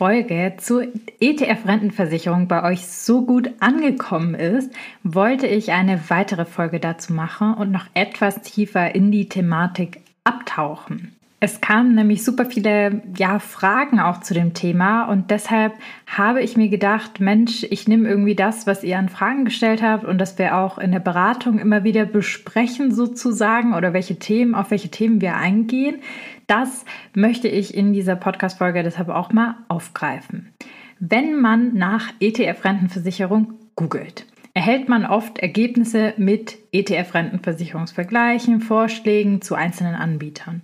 Folge 0.00 0.54
zur 0.56 0.86
ETF-Rentenversicherung 1.20 2.48
bei 2.48 2.62
euch 2.62 2.86
so 2.86 3.26
gut 3.26 3.50
angekommen 3.60 4.34
ist, 4.34 4.72
wollte 5.02 5.46
ich 5.46 5.72
eine 5.72 6.08
weitere 6.08 6.46
Folge 6.46 6.80
dazu 6.80 7.12
machen 7.12 7.52
und 7.52 7.70
noch 7.70 7.84
etwas 7.92 8.40
tiefer 8.40 8.94
in 8.94 9.12
die 9.12 9.28
Thematik 9.28 10.00
abtauchen. 10.24 11.19
Es 11.42 11.62
kamen 11.62 11.94
nämlich 11.94 12.22
super 12.22 12.44
viele 12.44 13.00
ja, 13.16 13.38
Fragen 13.38 13.98
auch 13.98 14.20
zu 14.20 14.34
dem 14.34 14.52
Thema 14.52 15.04
und 15.04 15.30
deshalb 15.30 15.72
habe 16.06 16.42
ich 16.42 16.58
mir 16.58 16.68
gedacht, 16.68 17.18
Mensch, 17.18 17.66
ich 17.70 17.88
nehme 17.88 18.06
irgendwie 18.06 18.34
das, 18.34 18.66
was 18.66 18.84
ihr 18.84 18.98
an 18.98 19.08
Fragen 19.08 19.46
gestellt 19.46 19.80
habt 19.80 20.04
und 20.04 20.18
das 20.18 20.38
wir 20.38 20.58
auch 20.58 20.76
in 20.76 20.92
der 20.92 21.00
Beratung 21.00 21.58
immer 21.58 21.82
wieder 21.82 22.04
besprechen 22.04 22.92
sozusagen 22.94 23.72
oder 23.72 23.94
welche 23.94 24.18
Themen, 24.18 24.54
auf 24.54 24.70
welche 24.70 24.90
Themen 24.90 25.22
wir 25.22 25.34
eingehen. 25.34 26.00
Das 26.46 26.84
möchte 27.14 27.48
ich 27.48 27.74
in 27.74 27.94
dieser 27.94 28.16
Podcast-Folge 28.16 28.82
deshalb 28.82 29.08
auch 29.08 29.32
mal 29.32 29.54
aufgreifen. 29.68 30.52
Wenn 30.98 31.40
man 31.40 31.72
nach 31.72 32.12
ETF-Rentenversicherung 32.20 33.54
googelt, 33.76 34.26
erhält 34.52 34.90
man 34.90 35.06
oft 35.06 35.38
Ergebnisse 35.38 36.12
mit 36.18 36.58
ETF-Rentenversicherungsvergleichen, 36.72 38.60
Vorschlägen 38.60 39.40
zu 39.40 39.54
einzelnen 39.54 39.94
Anbietern. 39.94 40.62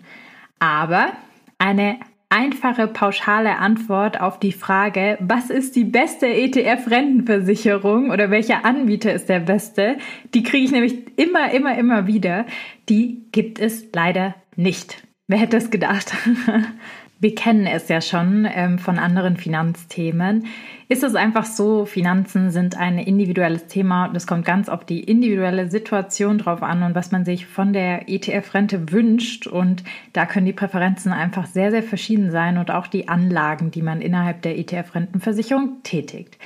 Aber 0.59 1.13
eine 1.59 1.99
einfache, 2.29 2.87
pauschale 2.87 3.59
Antwort 3.59 4.21
auf 4.21 4.39
die 4.39 4.53
Frage, 4.53 5.17
was 5.21 5.51
ist 5.51 5.77
die 5.77 5.85
beste 5.85 6.27
ETF-Rentenversicherung 6.27 8.11
oder 8.11 8.31
welcher 8.31 8.65
Anbieter 8.65 9.13
ist 9.13 9.29
der 9.29 9.41
beste, 9.41 9.97
die 10.35 10.43
kriege 10.43 10.65
ich 10.65 10.73
nämlich 10.73 11.19
immer, 11.19 11.53
immer, 11.53 11.79
immer 11.79 12.07
wieder. 12.07 12.47
Die 12.89 13.27
gibt 13.33 13.59
es 13.59 13.87
leider 13.95 14.35
nicht. 14.57 15.07
Wer 15.29 15.39
hätte 15.39 15.57
es 15.57 15.71
gedacht? 15.71 16.15
Wir 17.19 17.35
kennen 17.35 17.67
es 17.67 17.89
ja 17.89 18.03
schon 18.03 18.47
ähm, 18.53 18.79
von 18.79 18.99
anderen 18.99 19.39
Finanzthemen. 19.39 20.47
Ist 20.89 21.03
es 21.03 21.15
einfach 21.15 21.47
so, 21.47 21.87
Finanzen 21.87 22.51
sind 22.51 22.77
ein 22.77 22.99
individuelles 22.99 23.69
Thema 23.69 24.07
und 24.07 24.17
es 24.17 24.27
kommt 24.27 24.45
ganz 24.45 24.69
auf 24.69 24.85
die 24.85 25.01
individuelle 25.01 25.71
Situation 25.71 26.37
drauf 26.37 26.63
an 26.63 26.83
und 26.83 26.95
was 26.95 27.13
man 27.13 27.25
sich 27.25 27.47
von 27.47 27.73
der 27.73 28.11
ETF-Rente 28.11 28.93
wünscht. 28.93 29.47
Und 29.47 29.83
da 30.13 30.27
können 30.27 30.45
die 30.45 30.53
Präferenzen 30.53 31.11
einfach 31.11 31.47
sehr, 31.47 31.71
sehr 31.71 31.83
verschieden 31.83 32.31
sein 32.31 32.59
und 32.59 32.71
auch 32.71 32.87
die 32.87 33.09
Anlagen, 33.09 33.71
die 33.71 33.83
man 33.83 34.03
innerhalb 34.03 34.43
der 34.43 34.59
ETF-Rentenversicherung 34.59 35.83
tätigt. 35.85 36.37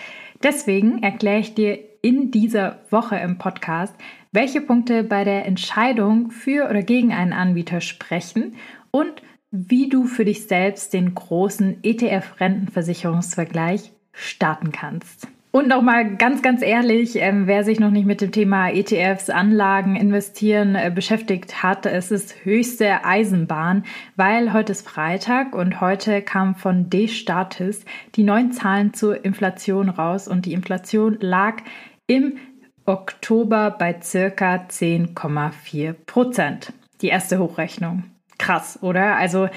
Deswegen 0.41 1.03
erkläre 1.03 1.41
ich 1.41 1.55
dir 1.55 1.79
in 2.01 2.31
dieser 2.31 2.79
Woche 2.91 3.17
im 3.17 3.39
Podcast, 3.39 3.95
welche 4.31 4.61
Punkte 4.61 5.03
bei 5.03 5.25
der 5.25 5.47
Entscheidung 5.47 6.31
für 6.31 6.71
oder 6.71 6.83
gegen 6.83 7.13
einen 7.13 7.33
Anbieter 7.33 7.81
sprechen 7.81 8.55
und 8.93 9.21
wie 9.51 9.89
du 9.89 10.05
für 10.05 10.25
dich 10.25 10.47
selbst 10.47 10.93
den 10.93 11.15
großen 11.15 11.83
ETF-Rentenversicherungsvergleich 11.83 13.93
starten 14.13 14.73
kannst. 14.73 15.29
Und 15.53 15.67
nochmal 15.67 16.17
ganz, 16.17 16.43
ganz 16.43 16.63
ehrlich, 16.63 17.17
ähm, 17.17 17.49
wer 17.49 17.65
sich 17.65 17.81
noch 17.81 17.91
nicht 17.91 18.07
mit 18.07 18.21
dem 18.21 18.31
Thema 18.31 18.71
ETFs, 18.71 19.31
Anlagen, 19.31 19.97
Investieren 19.97 20.77
äh, 20.77 20.93
beschäftigt 20.95 21.65
hat, 21.65 21.87
es 21.87 22.13
ist 22.13 22.45
höchste 22.45 23.05
Eisenbahn, 23.05 23.85
weil 24.15 24.53
heute 24.53 24.71
ist 24.71 24.87
Freitag 24.87 25.57
und 25.57 25.81
heute 25.81 26.23
kam 26.23 26.55
von 26.55 26.89
D-Status 26.89 27.85
die 28.15 28.23
neuen 28.23 28.53
Zahlen 28.53 28.95
zur 28.95 29.25
Inflation 29.25 29.89
raus 29.89 30.29
und 30.29 30.47
die 30.47 30.53
Inflation 30.53 31.19
lag 31.19 31.57
im 32.07 32.37
Oktober 32.87 33.75
bei 33.77 34.01
circa 34.01 34.67
10,4 34.69 35.95
Prozent. 36.07 36.73
Die 37.03 37.09
erste 37.09 37.41
Hochrechnung 37.41 38.05
krass, 38.41 38.79
oder? 38.83 39.17
Also 39.17 39.49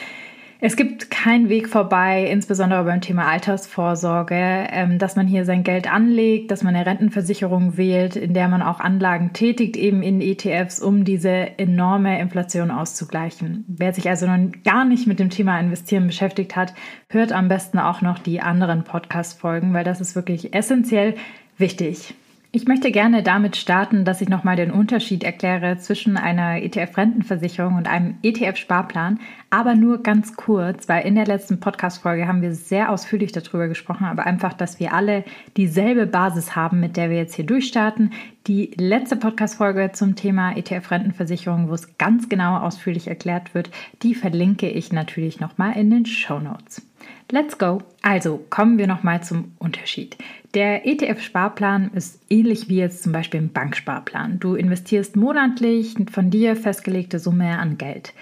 es 0.65 0.77
gibt 0.77 1.11
keinen 1.11 1.49
Weg 1.49 1.67
vorbei, 1.67 2.25
insbesondere 2.25 2.85
beim 2.85 3.01
Thema 3.01 3.27
Altersvorsorge, 3.27 4.67
ähm, 4.71 4.97
dass 4.97 5.17
man 5.17 5.27
hier 5.27 5.43
sein 5.43 5.63
Geld 5.63 5.91
anlegt, 5.91 6.51
dass 6.51 6.63
man 6.63 6.73
eine 6.73 6.85
Rentenversicherung 6.85 7.75
wählt, 7.75 8.15
in 8.15 8.33
der 8.33 8.47
man 8.47 8.61
auch 8.61 8.79
Anlagen 8.79 9.33
tätigt, 9.33 9.75
eben 9.75 10.01
in 10.01 10.21
ETFs, 10.21 10.79
um 10.79 11.03
diese 11.03 11.57
enorme 11.57 12.17
Inflation 12.17 12.71
auszugleichen. 12.71 13.65
Wer 13.67 13.91
sich 13.91 14.07
also 14.07 14.25
noch 14.25 14.51
gar 14.63 14.85
nicht 14.85 15.05
mit 15.05 15.19
dem 15.19 15.29
Thema 15.29 15.59
Investieren 15.59 16.07
beschäftigt 16.07 16.55
hat, 16.55 16.73
hört 17.09 17.33
am 17.33 17.49
besten 17.49 17.77
auch 17.77 18.01
noch 18.01 18.17
die 18.19 18.39
anderen 18.39 18.85
Podcast-Folgen, 18.85 19.73
weil 19.73 19.83
das 19.83 19.99
ist 19.99 20.15
wirklich 20.15 20.53
essentiell 20.53 21.15
wichtig. 21.57 22.15
Ich 22.55 22.67
möchte 22.67 22.91
gerne 22.91 23.23
damit 23.23 23.55
starten, 23.55 24.05
dass 24.05 24.21
ich 24.21 24.29
nochmal 24.29 24.55
den 24.55 24.69
Unterschied 24.69 25.23
erkläre 25.23 25.79
zwischen 25.79 26.17
einer 26.17 26.61
ETF-Rentenversicherung 26.61 27.77
und 27.77 27.87
einem 27.87 28.19
ETF-Sparplan, 28.21 29.19
aber 29.49 29.73
nur 29.73 30.03
ganz 30.03 30.35
kurz, 30.35 30.87
weil 30.87 31.03
in 31.07 31.15
der 31.15 31.25
letzten 31.25 31.59
Podcast-Folge 31.59 32.27
haben 32.27 32.43
wir 32.43 32.53
sehr 32.53 32.91
ausführlich 32.91 33.31
darüber 33.31 33.67
gesprochen, 33.67 34.05
aber 34.05 34.27
einfach, 34.27 34.53
dass 34.53 34.79
wir 34.79 34.93
alle 34.93 35.23
dieselbe 35.57 36.05
Basis 36.05 36.55
haben, 36.55 36.79
mit 36.79 36.95
der 36.95 37.09
wir 37.09 37.17
jetzt 37.17 37.33
hier 37.33 37.47
durchstarten. 37.47 38.13
Die 38.45 38.69
letzte 38.77 39.15
Podcast-Folge 39.15 39.89
zum 39.93 40.15
Thema 40.15 40.55
ETF-Rentenversicherung, 40.55 41.69
wo 41.69 41.73
es 41.73 41.97
ganz 41.97 42.29
genau 42.29 42.57
ausführlich 42.57 43.07
erklärt 43.07 43.55
wird, 43.55 43.71
die 44.03 44.13
verlinke 44.13 44.69
ich 44.69 44.93
natürlich 44.93 45.39
nochmal 45.39 45.75
in 45.75 45.89
den 45.89 46.05
Show 46.05 46.37
Notes. 46.37 46.87
Let's 47.31 47.57
go! 47.57 47.81
Also 48.03 48.45
kommen 48.51 48.77
wir 48.77 48.85
nochmal 48.85 49.23
zum 49.23 49.53
Unterschied. 49.57 50.17
Der 50.53 50.85
ETF-Sparplan 50.85 51.91
ist 51.95 52.21
ähnlich 52.29 52.69
wie 52.69 52.77
jetzt 52.77 53.01
zum 53.01 53.11
Beispiel 53.11 53.41
ein 53.41 53.51
Banksparplan. 53.51 54.39
Du 54.39 54.53
investierst 54.53 55.15
monatlich 55.15 55.95
von 56.11 56.29
dir 56.29 56.55
festgelegte 56.55 57.17
Summe 57.17 57.57
an 57.57 57.79
Geld. 57.79 58.13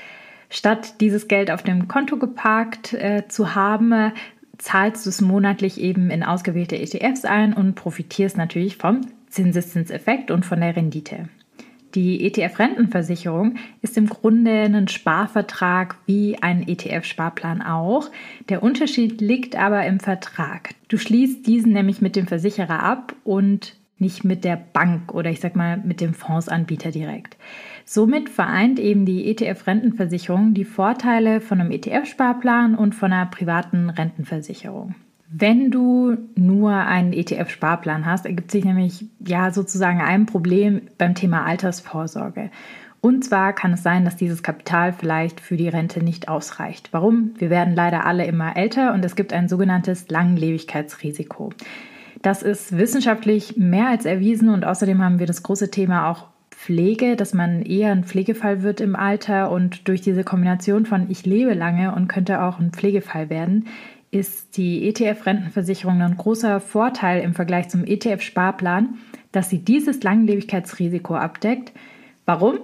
Statt 0.50 1.02
dieses 1.02 1.28
Geld 1.28 1.52
auf 1.52 1.62
dem 1.62 1.90
Konto 1.90 2.18
geparkt 2.18 2.94
äh, 2.94 3.24
zu 3.28 3.54
haben, 3.54 4.14
zahlst 4.58 5.06
du 5.06 5.10
es 5.10 5.20
monatlich 5.20 5.80
eben 5.82 6.10
in 6.10 6.24
ausgewählte 6.24 6.78
ETFs 6.78 7.26
ein 7.26 7.54
und 7.54 7.76
profitierst 7.76 8.38
natürlich 8.38 8.78
vom 8.78 9.02
Zinseszinseffekt 9.28 10.32
und 10.32 10.46
von 10.46 10.62
der 10.62 10.76
Rendite. 10.76 11.28
Die 11.96 12.26
ETF-Rentenversicherung 12.26 13.56
ist 13.82 13.98
im 13.98 14.08
Grunde 14.08 14.64
ein 14.64 14.88
Sparvertrag 14.88 15.98
wie 16.06 16.38
ein 16.42 16.68
ETF-Sparplan 16.68 17.62
auch. 17.62 18.10
Der 18.50 18.64
Unterschied 18.64 19.20
liegt 19.20 19.58
aber 19.58 19.86
im 19.86 20.00
Vertrag. 20.00 20.76
Du 20.88 20.98
schließt 20.98 21.46
diesen 21.46 21.74
nämlich 21.74 22.02
mit 22.02 22.16
dem 22.16 22.28
Versicherer 22.28 22.82
ab 22.82 23.16
und 23.24 23.76
nicht 23.98 24.24
mit 24.24 24.44
der 24.44 24.56
Bank 24.56 25.14
oder 25.14 25.30
ich 25.30 25.40
sag 25.40 25.56
mal 25.56 25.78
mit 25.78 26.02
dem 26.02 26.14
Fondsanbieter 26.14 26.92
direkt. 26.92 27.38
Somit 27.86 28.30
vereint 28.30 28.80
eben 28.80 29.06
die 29.06 29.30
ETF-Rentenversicherung 29.30 30.54
die 30.54 30.66
Vorteile 30.66 31.42
von 31.42 31.62
einem 31.62 31.72
ETF-Sparplan 31.72 32.76
und 32.76 32.96
von 32.96 33.14
einer 33.14 33.28
privaten 33.28 33.90
Rentenversicherung. 33.90 34.96
Wenn 35.34 35.72
du 35.72 36.18
nur 36.36 36.74
einen 36.74 37.14
ETF-Sparplan 37.14 38.06
hast, 38.06 38.26
ergibt 38.26 38.52
sich 38.52 38.66
nämlich 38.66 39.06
ja 39.26 39.52
sozusagen 39.52 40.02
ein 40.02 40.26
Problem 40.26 40.82
beim 40.98 41.16
Thema 41.16 41.46
Altersvorsorge. 41.46 42.52
Und 43.00 43.24
zwar 43.24 43.54
kann 43.54 43.72
es 43.74 43.82
sein, 43.82 44.04
dass 44.04 44.18
dieses 44.18 44.44
Kapital 44.44 44.92
vielleicht 44.92 45.40
für 45.40 45.56
die 45.56 45.70
Rente 45.70 46.04
nicht 46.04 46.28
ausreicht. 46.28 46.90
Warum? 46.92 47.32
Wir 47.38 47.50
werden 47.50 47.76
leider 47.76 48.06
alle 48.06 48.26
immer 48.26 48.58
älter 48.58 48.94
und 48.94 49.06
es 49.06 49.16
gibt 49.16 49.32
ein 49.32 49.48
sogenanntes 49.48 50.10
Langlebigkeitsrisiko. 50.10 51.52
Das 52.22 52.44
ist 52.44 52.78
wissenschaftlich 52.78 53.56
mehr 53.56 53.88
als 53.88 54.04
erwiesen 54.04 54.50
und 54.50 54.66
außerdem 54.66 55.02
haben 55.02 55.20
wir 55.20 55.28
das 55.28 55.44
große 55.44 55.72
Thema 55.72 56.12
auch 56.12 56.28
Pflege, 56.50 57.16
dass 57.16 57.34
man 57.34 57.62
eher 57.62 57.92
ein 57.92 58.04
Pflegefall 58.04 58.64
wird 58.64 58.82
im 58.82 58.98
Alter 58.98 59.50
und 59.50 59.88
durch 59.88 60.02
diese 60.02 60.26
Kombination 60.26 60.86
von 60.86 61.10
ich 61.10 61.26
lebe 61.26 61.54
lange 61.54 61.96
und 61.96 62.10
könnte 62.10 62.44
auch 62.44 62.60
ein 62.60 62.72
Pflegefall 62.72 63.32
werden, 63.32 63.66
ist 64.12 64.58
die 64.58 64.88
ETF-Rentenversicherung 64.90 66.02
ein 66.02 66.18
großer 66.18 66.60
Vorteil 66.60 67.22
im 67.22 67.34
Vergleich 67.34 67.70
zum 67.70 67.86
ETF-Sparplan, 67.86 69.00
dass 69.32 69.50
sie 69.50 69.60
dieses 69.60 70.04
Langlebigkeitsrisiko 70.04 71.16
abdeckt. 71.16 71.72
Warum? 72.26 72.60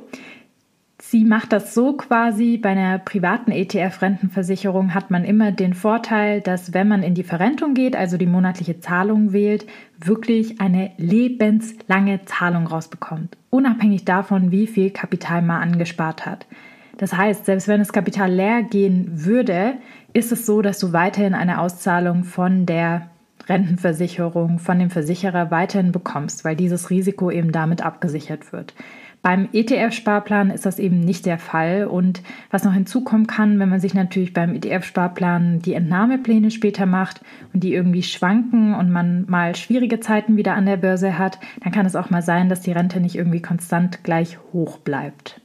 Sie 0.99 1.23
macht 1.23 1.53
das 1.53 1.73
so 1.73 1.93
quasi, 1.93 2.57
bei 2.57 2.69
einer 2.69 2.99
privaten 2.99 3.51
ETF-Rentenversicherung 3.51 4.93
hat 4.93 5.09
man 5.09 5.23
immer 5.23 5.53
den 5.53 5.73
Vorteil, 5.73 6.41
dass 6.41 6.73
wenn 6.73 6.89
man 6.89 7.01
in 7.01 7.13
die 7.13 7.23
Verrentung 7.23 7.75
geht, 7.75 7.95
also 7.95 8.17
die 8.17 8.25
monatliche 8.25 8.79
Zahlung 8.81 9.31
wählt, 9.31 9.65
wirklich 10.03 10.59
eine 10.59 10.91
lebenslange 10.97 12.25
Zahlung 12.25 12.67
rausbekommt, 12.67 13.37
unabhängig 13.51 14.03
davon, 14.03 14.51
wie 14.51 14.67
viel 14.67 14.89
Kapital 14.89 15.43
man 15.43 15.61
angespart 15.61 16.25
hat. 16.25 16.45
Das 16.97 17.13
heißt, 17.13 17.45
selbst 17.45 17.67
wenn 17.67 17.79
das 17.79 17.93
Kapital 17.93 18.31
leer 18.31 18.63
gehen 18.63 19.25
würde, 19.25 19.75
ist 20.13 20.31
es 20.31 20.45
so, 20.45 20.61
dass 20.61 20.79
du 20.79 20.93
weiterhin 20.93 21.33
eine 21.33 21.59
Auszahlung 21.61 22.23
von 22.23 22.65
der 22.65 23.09
ETF-Rentenversicherung 23.47 24.59
von 24.59 24.79
dem 24.79 24.89
Versicherer 24.89 25.51
weiterhin 25.51 25.91
bekommst, 25.91 26.43
weil 26.43 26.55
dieses 26.55 26.89
Risiko 26.89 27.31
eben 27.31 27.51
damit 27.51 27.81
abgesichert 27.81 28.51
wird. 28.51 28.73
Beim 29.23 29.49
ETF-Sparplan 29.51 30.51
ist 30.51 30.65
das 30.65 30.79
eben 30.79 30.99
nicht 30.99 31.25
der 31.25 31.39
Fall. 31.39 31.87
Und 31.87 32.21
was 32.51 32.63
noch 32.63 32.73
hinzukommen 32.73 33.25
kann, 33.25 33.59
wenn 33.59 33.69
man 33.69 33.79
sich 33.79 33.93
natürlich 33.93 34.31
beim 34.31 34.53
ETF-Sparplan 34.53 35.59
die 35.59 35.73
Entnahmepläne 35.73 36.51
später 36.51 36.85
macht 36.85 37.21
und 37.53 37.63
die 37.63 37.73
irgendwie 37.73 38.03
schwanken 38.03 38.75
und 38.75 38.91
man 38.91 39.25
mal 39.27 39.55
schwierige 39.55 39.99
Zeiten 39.99 40.37
wieder 40.37 40.53
an 40.53 40.65
der 40.65 40.77
Börse 40.77 41.17
hat, 41.17 41.39
dann 41.61 41.71
kann 41.71 41.85
es 41.85 41.95
auch 41.95 42.09
mal 42.09 42.21
sein, 42.21 42.47
dass 42.47 42.61
die 42.61 42.71
Rente 42.71 42.99
nicht 42.99 43.15
irgendwie 43.15 43.41
konstant 43.41 44.03
gleich 44.03 44.37
hoch 44.53 44.77
bleibt. 44.77 45.41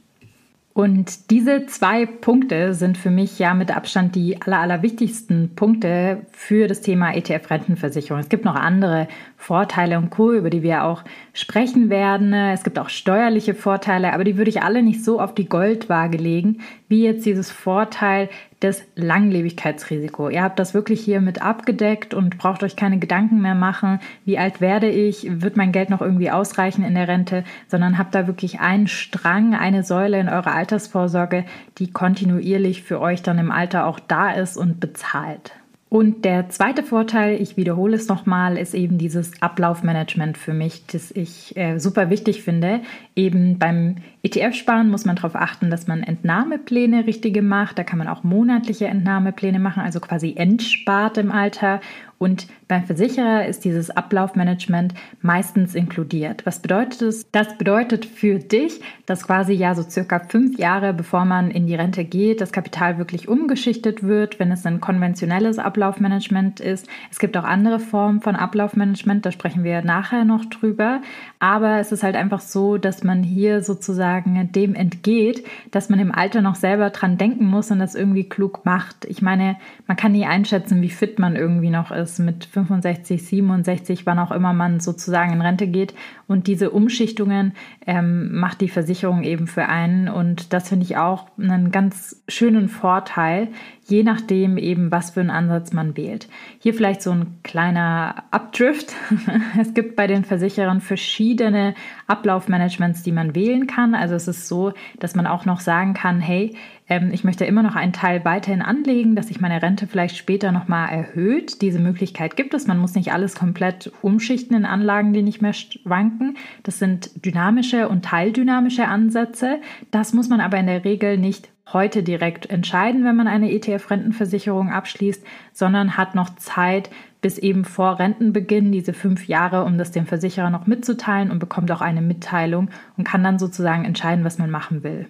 Und 0.75 1.31
diese 1.31 1.67
zwei 1.67 2.07
Punkte 2.07 2.73
sind 2.73 2.97
für 2.97 3.11
mich 3.11 3.39
ja 3.39 3.53
mit 3.53 3.75
Abstand 3.77 4.15
die 4.15 4.41
aller, 4.41 4.59
allerwichtigsten 4.59 5.55
Punkte 5.55 6.27
für 6.33 6.67
das 6.67 6.81
Thema 6.81 7.15
ETF-Rentenversicherung. 7.15 8.21
Es 8.21 8.31
gibt 8.31 8.47
noch 8.47 8.55
andere 8.55 9.07
Vorteile 9.43 9.99
und 9.99 10.11
Co., 10.11 10.33
über 10.33 10.51
die 10.51 10.63
wir 10.63 10.85
auch 10.85 11.03
sprechen 11.33 11.91
werden. 11.91 12.33
Es 12.33 12.63
gibt 12.63 12.79
auch 12.79 12.89
steuerliche 12.89 13.55
Vorteile, 13.55 14.13
aber 14.13 14.23
die 14.23 14.37
würde 14.37 14.51
ich 14.51 14.63
alle 14.63 14.85
nicht 14.85 15.05
so 15.05 15.21
auf 15.21 15.35
die 15.35 15.49
Goldwaage 15.49 16.17
legen, 16.17 16.61
wie 16.87 17.03
jetzt 17.03 17.27
dieses 17.27 17.51
Vorteil 17.51 18.29
das 18.61 18.85
Langlebigkeitsrisiko. 18.95 20.29
Ihr 20.29 20.45
habt 20.45 20.61
das 20.61 20.75
wirklich 20.75 21.01
hier 21.01 21.21
mit 21.21 21.43
abgedeckt 21.43 22.15
und 22.15 22.39
braucht 22.39 22.63
euch 22.63 22.77
keine 22.77 23.01
Gedanken 23.01 23.43
mehr 23.43 23.57
machen, 23.57 23.99
wie 24.25 24.39
alt 24.39 24.61
werde 24.61 24.89
ich, 24.89 25.27
wird 25.29 25.57
mein 25.57 25.73
Geld 25.73 25.91
noch 25.91 26.03
irgendwie 26.03 26.31
ausreichen 26.31 26.85
in 26.85 26.95
der 26.95 27.09
Rente, 27.09 27.43
sondern 27.67 27.99
habt 27.99 28.15
da 28.15 28.29
wirklich 28.29 28.61
einen 28.61 28.87
Strang, 28.87 29.57
eine 29.57 29.83
Säule 29.83 30.21
in 30.21 30.29
eurer 30.29 30.55
Altersvorsorge, 30.55 31.45
die 31.79 31.91
kontinuierlich 31.91 32.85
für 32.85 33.01
euch 33.01 33.23
dann 33.23 33.41
im 33.41 33.51
Alter 33.51 33.87
auch 33.87 33.99
da 33.99 34.31
ist 34.31 34.57
und 34.57 34.79
bezahlt. 34.79 35.53
Und 35.93 36.25
der 36.25 36.49
zweite 36.49 36.83
Vorteil, 36.83 37.39
ich 37.39 37.59
wiederhole 37.59 37.97
es 37.97 38.09
nochmal, 38.09 38.57
ist 38.57 38.73
eben 38.73 38.97
dieses 38.97 39.43
Ablaufmanagement 39.43 40.39
für 40.39 40.55
mich, 40.55 40.87
das 40.87 41.11
ich 41.11 41.55
äh, 41.55 41.79
super 41.79 42.09
wichtig 42.09 42.43
finde. 42.43 42.81
Eben 43.15 43.59
beim 43.59 43.97
ETF-Sparen 44.23 44.89
muss 44.89 45.05
man 45.05 45.17
darauf 45.17 45.37
achten, 45.37 45.69
dass 45.69 45.89
man 45.89 46.03
Entnahmepläne 46.03 47.07
richtige 47.07 47.43
macht. 47.43 47.79
Da 47.79 47.85
kann 47.85 47.99
man 47.99 48.09
auch 48.09 48.25
monatliche 48.25 48.87
Entnahmepläne 48.87 49.59
machen, 49.59 49.83
also 49.83 50.01
quasi 50.01 50.33
entspart 50.35 51.19
im 51.19 51.31
Alter. 51.31 51.83
Und 52.23 52.47
beim 52.69 52.85
Versicherer 52.85 53.47
ist 53.49 53.65
dieses 53.65 53.91
Ablaufmanagement 53.91 54.95
meistens 55.23 55.75
inkludiert. 55.75 56.47
Was 56.47 56.63
bedeutet 56.63 57.03
es? 57.03 57.29
Das 57.33 57.59
bedeutet 57.59 58.07
für 58.07 58.39
dich, 58.39 58.81
dass 59.07 59.27
quasi 59.27 59.55
ja 59.55 59.75
so 59.75 59.83
circa 59.83 60.21
fünf 60.21 60.57
Jahre 60.57 60.95
bevor 60.95 61.25
man 61.25 61.51
in 61.51 61.67
die 61.67 61.75
Rente 61.75 62.05
geht, 62.05 62.41
das 62.41 62.53
Kapital 62.53 62.97
wirklich 62.97 63.27
umgeschichtet 63.27 64.05
wird, 64.05 64.39
wenn 64.39 64.53
es 64.53 64.65
ein 64.65 64.81
konventionelles 64.81 65.59
Ablaufmanagement 65.59 66.61
ist. 66.61 66.87
Es 67.11 67.19
gibt 67.19 67.37
auch 67.37 67.43
andere 67.43 67.81
Formen 67.81 68.21
von 68.21 68.37
Ablaufmanagement, 68.37 69.27
da 69.27 69.33
sprechen 69.33 69.65
wir 69.65 69.83
nachher 69.83 70.25
noch 70.25 70.45
drüber. 70.45 71.01
Aber 71.41 71.81
es 71.81 71.91
ist 71.91 72.05
halt 72.05 72.15
einfach 72.15 72.41
so, 72.41 72.79
dass 72.79 73.03
man 73.03 73.25
hier 73.25 73.63
sozusagen 73.63 74.53
dem 74.53 74.77
entgeht, 74.77 75.45
dass 75.73 75.89
man 75.89 75.99
im 75.99 76.15
Alter 76.15 76.41
noch 76.41 76.55
selber 76.55 76.91
dran 76.91 77.19
denken 77.19 77.47
muss 77.47 77.73
und 77.73 77.81
das 77.81 77.97
irgendwie 77.97 78.29
klug 78.29 78.65
macht. 78.65 79.07
Ich 79.07 79.23
meine, 79.23 79.57
man 79.89 79.97
kann 79.97 80.13
nie 80.13 80.25
einschätzen, 80.25 80.83
wie 80.83 80.89
fit 80.89 81.19
man 81.19 81.35
irgendwie 81.35 81.71
noch 81.71 81.91
ist 81.91 82.12
ist 82.13 82.19
mit 82.19 82.45
65, 82.45 83.27
67, 83.27 84.07
wann 84.07 84.19
auch 84.19 84.31
immer 84.31 84.53
man 84.53 84.81
sozusagen 84.81 85.33
in 85.33 85.41
Rente 85.41 85.67
geht. 85.67 85.95
Und 86.27 86.47
diese 86.47 86.71
Umschichtungen 86.71 87.53
ähm, 87.87 88.35
macht 88.39 88.61
die 88.61 88.69
Versicherung 88.69 89.23
eben 89.23 89.47
für 89.47 89.67
einen. 89.67 90.09
Und 90.09 90.53
das 90.53 90.69
finde 90.69 90.85
ich 90.85 90.97
auch 90.97 91.27
einen 91.39 91.71
ganz 91.71 92.23
schönen 92.29 92.69
Vorteil, 92.69 93.49
je 93.87 94.03
nachdem 94.03 94.59
eben, 94.59 94.91
was 94.91 95.11
für 95.11 95.21
einen 95.21 95.31
Ansatz 95.31 95.73
man 95.73 95.97
wählt. 95.97 96.29
Hier 96.59 96.75
vielleicht 96.75 97.03
so 97.03 97.11
ein 97.11 97.39
kleiner 97.43 98.25
Abdrift. 98.31 98.95
es 99.61 99.75
gibt 99.75 99.97
bei 99.97 100.07
den 100.07 100.25
Versicherern 100.25 100.81
verschiedene 100.81 101.75
Ablaufmanagements, 102.07 103.03
die 103.03 103.13
man 103.13 103.35
wählen 103.35 103.67
kann. 103.67 103.95
Also 103.95 104.15
es 104.15 104.29
ist 104.29 104.49
so, 104.49 104.73
dass 104.99 105.15
man 105.15 105.27
auch 105.27 105.45
noch 105.45 105.61
sagen 105.61 105.95
kann, 105.95 106.21
hey, 106.21 106.55
ähm, 106.93 107.11
ich 107.11 107.25
möchte 107.25 107.47
immer 107.47 107.63
noch 107.63 107.75
einen 107.75 107.95
Teil 107.95 108.23
weiterhin 108.27 108.61
anlegen, 108.61 109.17
dass 109.17 109.29
sich 109.29 109.41
meine 109.41 109.63
Rente 109.63 109.87
vielleicht 109.87 110.19
später 110.19 110.53
nochmal 110.53 110.91
erhöht. 110.91 111.63
Diese 111.63 111.79
Möglichkeit 111.79 112.37
gibt 112.37 112.53
es. 112.53 112.67
Man 112.67 112.79
muss 112.79 112.95
nicht 112.95 113.13
alles 113.15 113.35
komplett 113.35 113.91
umschichten 114.03 114.55
in 114.55 114.67
Anlagen, 114.67 115.15
die 115.15 115.23
nicht 115.23 115.41
mehr 115.41 115.55
schwanken. 115.55 116.37
Das 116.65 116.79
sind 116.79 117.25
dynamische 117.25 117.89
und 117.89 118.05
teildynamische 118.05 118.87
Ansätze. 118.87 119.61
Das 119.91 120.13
muss 120.13 120.29
man 120.29 120.41
aber 120.41 120.59
in 120.59 120.67
der 120.67 120.85
Regel 120.85 121.17
nicht 121.17 121.49
heute 121.73 122.03
direkt 122.03 122.51
entscheiden, 122.51 123.05
wenn 123.07 123.17
man 123.17 123.29
eine 123.29 123.51
ETF-Rentenversicherung 123.51 124.69
abschließt, 124.71 125.25
sondern 125.55 125.97
hat 125.97 126.15
noch 126.15 126.35
Zeit 126.37 126.91
bis 127.23 127.39
eben 127.39 127.65
vor 127.65 128.01
Rentenbeginn, 128.01 128.71
diese 128.71 128.93
fünf 128.93 129.29
Jahre, 129.29 129.65
um 129.65 129.79
das 129.79 129.93
dem 129.93 130.05
Versicherer 130.05 130.51
noch 130.51 130.67
mitzuteilen 130.67 131.31
und 131.31 131.39
bekommt 131.39 131.71
auch 131.73 131.81
eine 131.81 132.03
Mitteilung 132.03 132.69
und 132.99 133.05
kann 133.05 133.25
dann 133.25 133.39
sozusagen 133.39 133.87
entscheiden, 133.87 134.25
was 134.25 134.37
man 134.37 134.51
machen 134.51 134.83
will. 134.83 135.07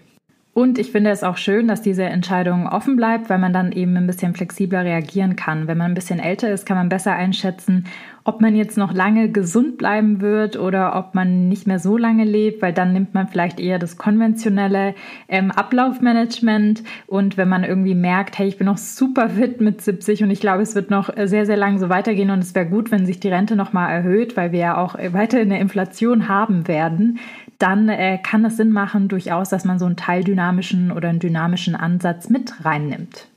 Und 0.55 0.79
ich 0.79 0.93
finde 0.93 1.11
es 1.11 1.23
auch 1.23 1.39
schön, 1.39 1.67
dass 1.67 1.81
diese 1.81 2.05
Entscheidung 2.05 2.69
offen 2.69 2.95
bleibt, 2.95 3.31
weil 3.31 3.39
man 3.39 3.55
dann 3.55 3.73
eben 3.73 3.97
ein 3.97 4.07
bisschen 4.07 4.35
flexibler 4.35 4.85
reagieren 4.85 5.35
kann. 5.35 5.67
Wenn 5.67 5.79
man 5.79 5.93
ein 5.93 5.95
bisschen 5.95 6.19
älter 6.19 6.53
ist, 6.53 6.67
kann 6.67 6.77
man 6.77 6.91
besser 6.91 7.13
einschätzen, 7.13 7.87
ob 8.25 8.41
man 8.43 8.55
jetzt 8.55 8.77
noch 8.77 8.93
lange 8.93 9.31
gesund 9.31 9.79
bleiben 9.79 10.21
wird 10.21 10.59
oder 10.59 10.95
ob 10.97 11.15
man 11.15 11.49
nicht 11.49 11.67
mehr 11.67 11.79
so 11.79 11.97
lange 11.97 12.25
lebt, 12.25 12.61
weil 12.61 12.73
dann 12.73 12.93
nimmt 12.93 13.15
man 13.15 13.29
vielleicht 13.29 13.59
eher 13.59 13.79
das 13.79 13.97
konventionelle 13.97 14.95
ähm, 15.27 15.51
Ablaufmanagement. 15.51 16.85
Und 17.07 17.39
wenn 17.39 17.49
man 17.49 17.65
irgendwie 17.65 17.95
merkt, 17.95 18.39
hey, 18.39 18.47
ich 18.47 18.59
bin 18.59 18.67
noch 18.67 18.79
super 18.79 19.31
fit 19.31 19.61
mit 19.63 19.81
70 19.81 20.23
und 20.23 20.31
ich 20.31 20.41
glaube, 20.41 20.63
es 20.63 20.75
wird 20.75 20.91
noch 20.91 21.11
sehr, 21.25 21.47
sehr 21.47 21.57
lang 21.57 21.79
so 21.79 21.89
weitergehen 21.89 22.31
und 22.31 22.41
es 22.41 22.55
wäre 22.55 22.67
gut, 22.67 22.91
wenn 22.91 23.07
sich 23.07 23.21
die 23.21 23.29
Rente 23.29 23.57
nochmal 23.57 23.91
erhöht, 23.91 24.37
weil 24.37 24.53
wir 24.53 24.61
ja 24.61 24.77
auch 24.77 24.97
weiter 25.13 25.39
eine 25.39 25.59
Inflation 25.59 26.29
haben 26.29 26.69
werden, 26.69 27.19
dann 27.63 27.89
äh, 27.89 28.19
kann 28.19 28.45
es 28.45 28.57
Sinn 28.57 28.73
machen 28.73 29.09
durchaus, 29.09 29.49
dass 29.49 29.65
man 29.65 29.79
so 29.79 29.87
einen 29.87 29.97
teildynamischen 29.97 30.91
oder 30.91 31.09
einen 31.09 31.21
dynamischen 31.21 31.77
Ansatz 31.77 32.29
mit 32.29 32.65
reinnimmt. 32.65 33.29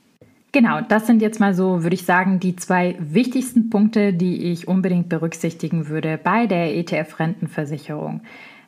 Genau, 0.52 0.80
das 0.80 1.06
sind 1.06 1.22
jetzt 1.22 1.38
mal 1.38 1.54
so, 1.54 1.82
würde 1.82 1.94
ich 1.94 2.04
sagen, 2.04 2.40
die 2.40 2.56
zwei 2.56 2.96
wichtigsten 2.98 3.70
Punkte, 3.70 4.12
die 4.12 4.50
ich 4.50 4.68
unbedingt 4.68 5.08
berücksichtigen 5.08 5.88
würde 5.88 6.18
bei 6.22 6.46
der 6.46 6.74
ETF-Rentenversicherung. 6.76 8.22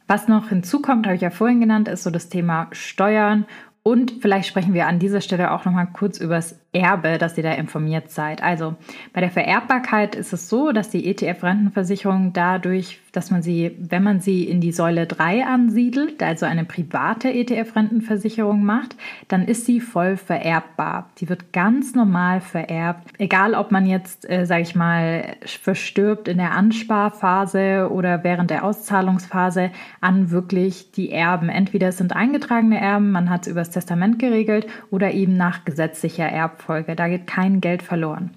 Was 0.06 0.28
noch 0.28 0.50
hinzukommt, 0.50 1.06
habe 1.06 1.16
ich 1.16 1.22
ja 1.22 1.30
vorhin 1.30 1.60
genannt, 1.60 1.88
ist 1.88 2.02
so 2.02 2.10
das 2.10 2.28
Thema 2.28 2.68
Steuern 2.72 3.46
und 3.82 4.12
vielleicht 4.20 4.48
sprechen 4.48 4.74
wir 4.74 4.86
an 4.86 4.98
dieser 4.98 5.22
Stelle 5.22 5.50
auch 5.50 5.64
noch 5.64 5.72
mal 5.72 5.86
kurz 5.86 6.18
übers 6.18 6.60
Erbe, 6.72 7.16
dass 7.16 7.38
ihr 7.38 7.42
da 7.42 7.52
informiert 7.52 8.10
seid. 8.10 8.42
Also 8.42 8.74
bei 9.14 9.22
der 9.22 9.30
Vererbbarkeit 9.30 10.14
ist 10.14 10.34
es 10.34 10.50
so, 10.50 10.72
dass 10.72 10.90
die 10.90 11.06
ETF-Rentenversicherung 11.06 12.34
dadurch, 12.34 13.00
dass 13.12 13.30
man 13.30 13.40
sie, 13.40 13.74
wenn 13.78 14.02
man 14.02 14.20
sie 14.20 14.44
in 14.44 14.60
die 14.60 14.72
Säule 14.72 15.06
3 15.06 15.46
ansiedelt, 15.46 16.22
also 16.22 16.44
eine 16.44 16.66
private 16.66 17.32
ETF-Rentenversicherung 17.32 18.62
macht, 18.64 18.96
dann 19.28 19.46
ist 19.46 19.64
sie 19.64 19.80
voll 19.80 20.18
vererbbar. 20.18 21.08
Die 21.18 21.30
wird 21.30 21.54
ganz 21.54 21.94
normal 21.94 22.42
vererbt, 22.42 23.14
egal 23.16 23.54
ob 23.54 23.72
man 23.72 23.86
jetzt, 23.86 24.28
äh, 24.28 24.44
sage 24.44 24.62
ich 24.62 24.74
mal, 24.74 25.36
verstirbt 25.46 26.28
in 26.28 26.36
der 26.36 26.52
Ansparphase 26.52 27.88
oder 27.90 28.24
während 28.24 28.50
der 28.50 28.62
Auszahlungsphase 28.62 29.70
an 30.02 30.30
wirklich 30.30 30.92
die 30.92 31.12
Erben. 31.12 31.48
Entweder 31.48 31.88
es 31.88 31.96
sind 31.96 32.14
eingetragene 32.14 32.78
Erben, 32.78 33.10
man 33.10 33.30
hat 33.30 33.46
es 33.46 33.52
übers 33.52 33.70
Testament 33.70 34.18
geregelt 34.18 34.66
oder 34.90 35.12
eben 35.12 35.38
nach 35.38 35.64
gesetzlicher 35.64 36.26
Erbfolge. 36.26 36.57
Da 36.66 37.08
geht 37.08 37.26
kein 37.26 37.60
Geld 37.60 37.82
verloren. 37.82 38.30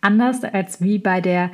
Anders 0.00 0.44
als 0.44 0.80
wie 0.80 0.98
bei 0.98 1.20
der 1.20 1.50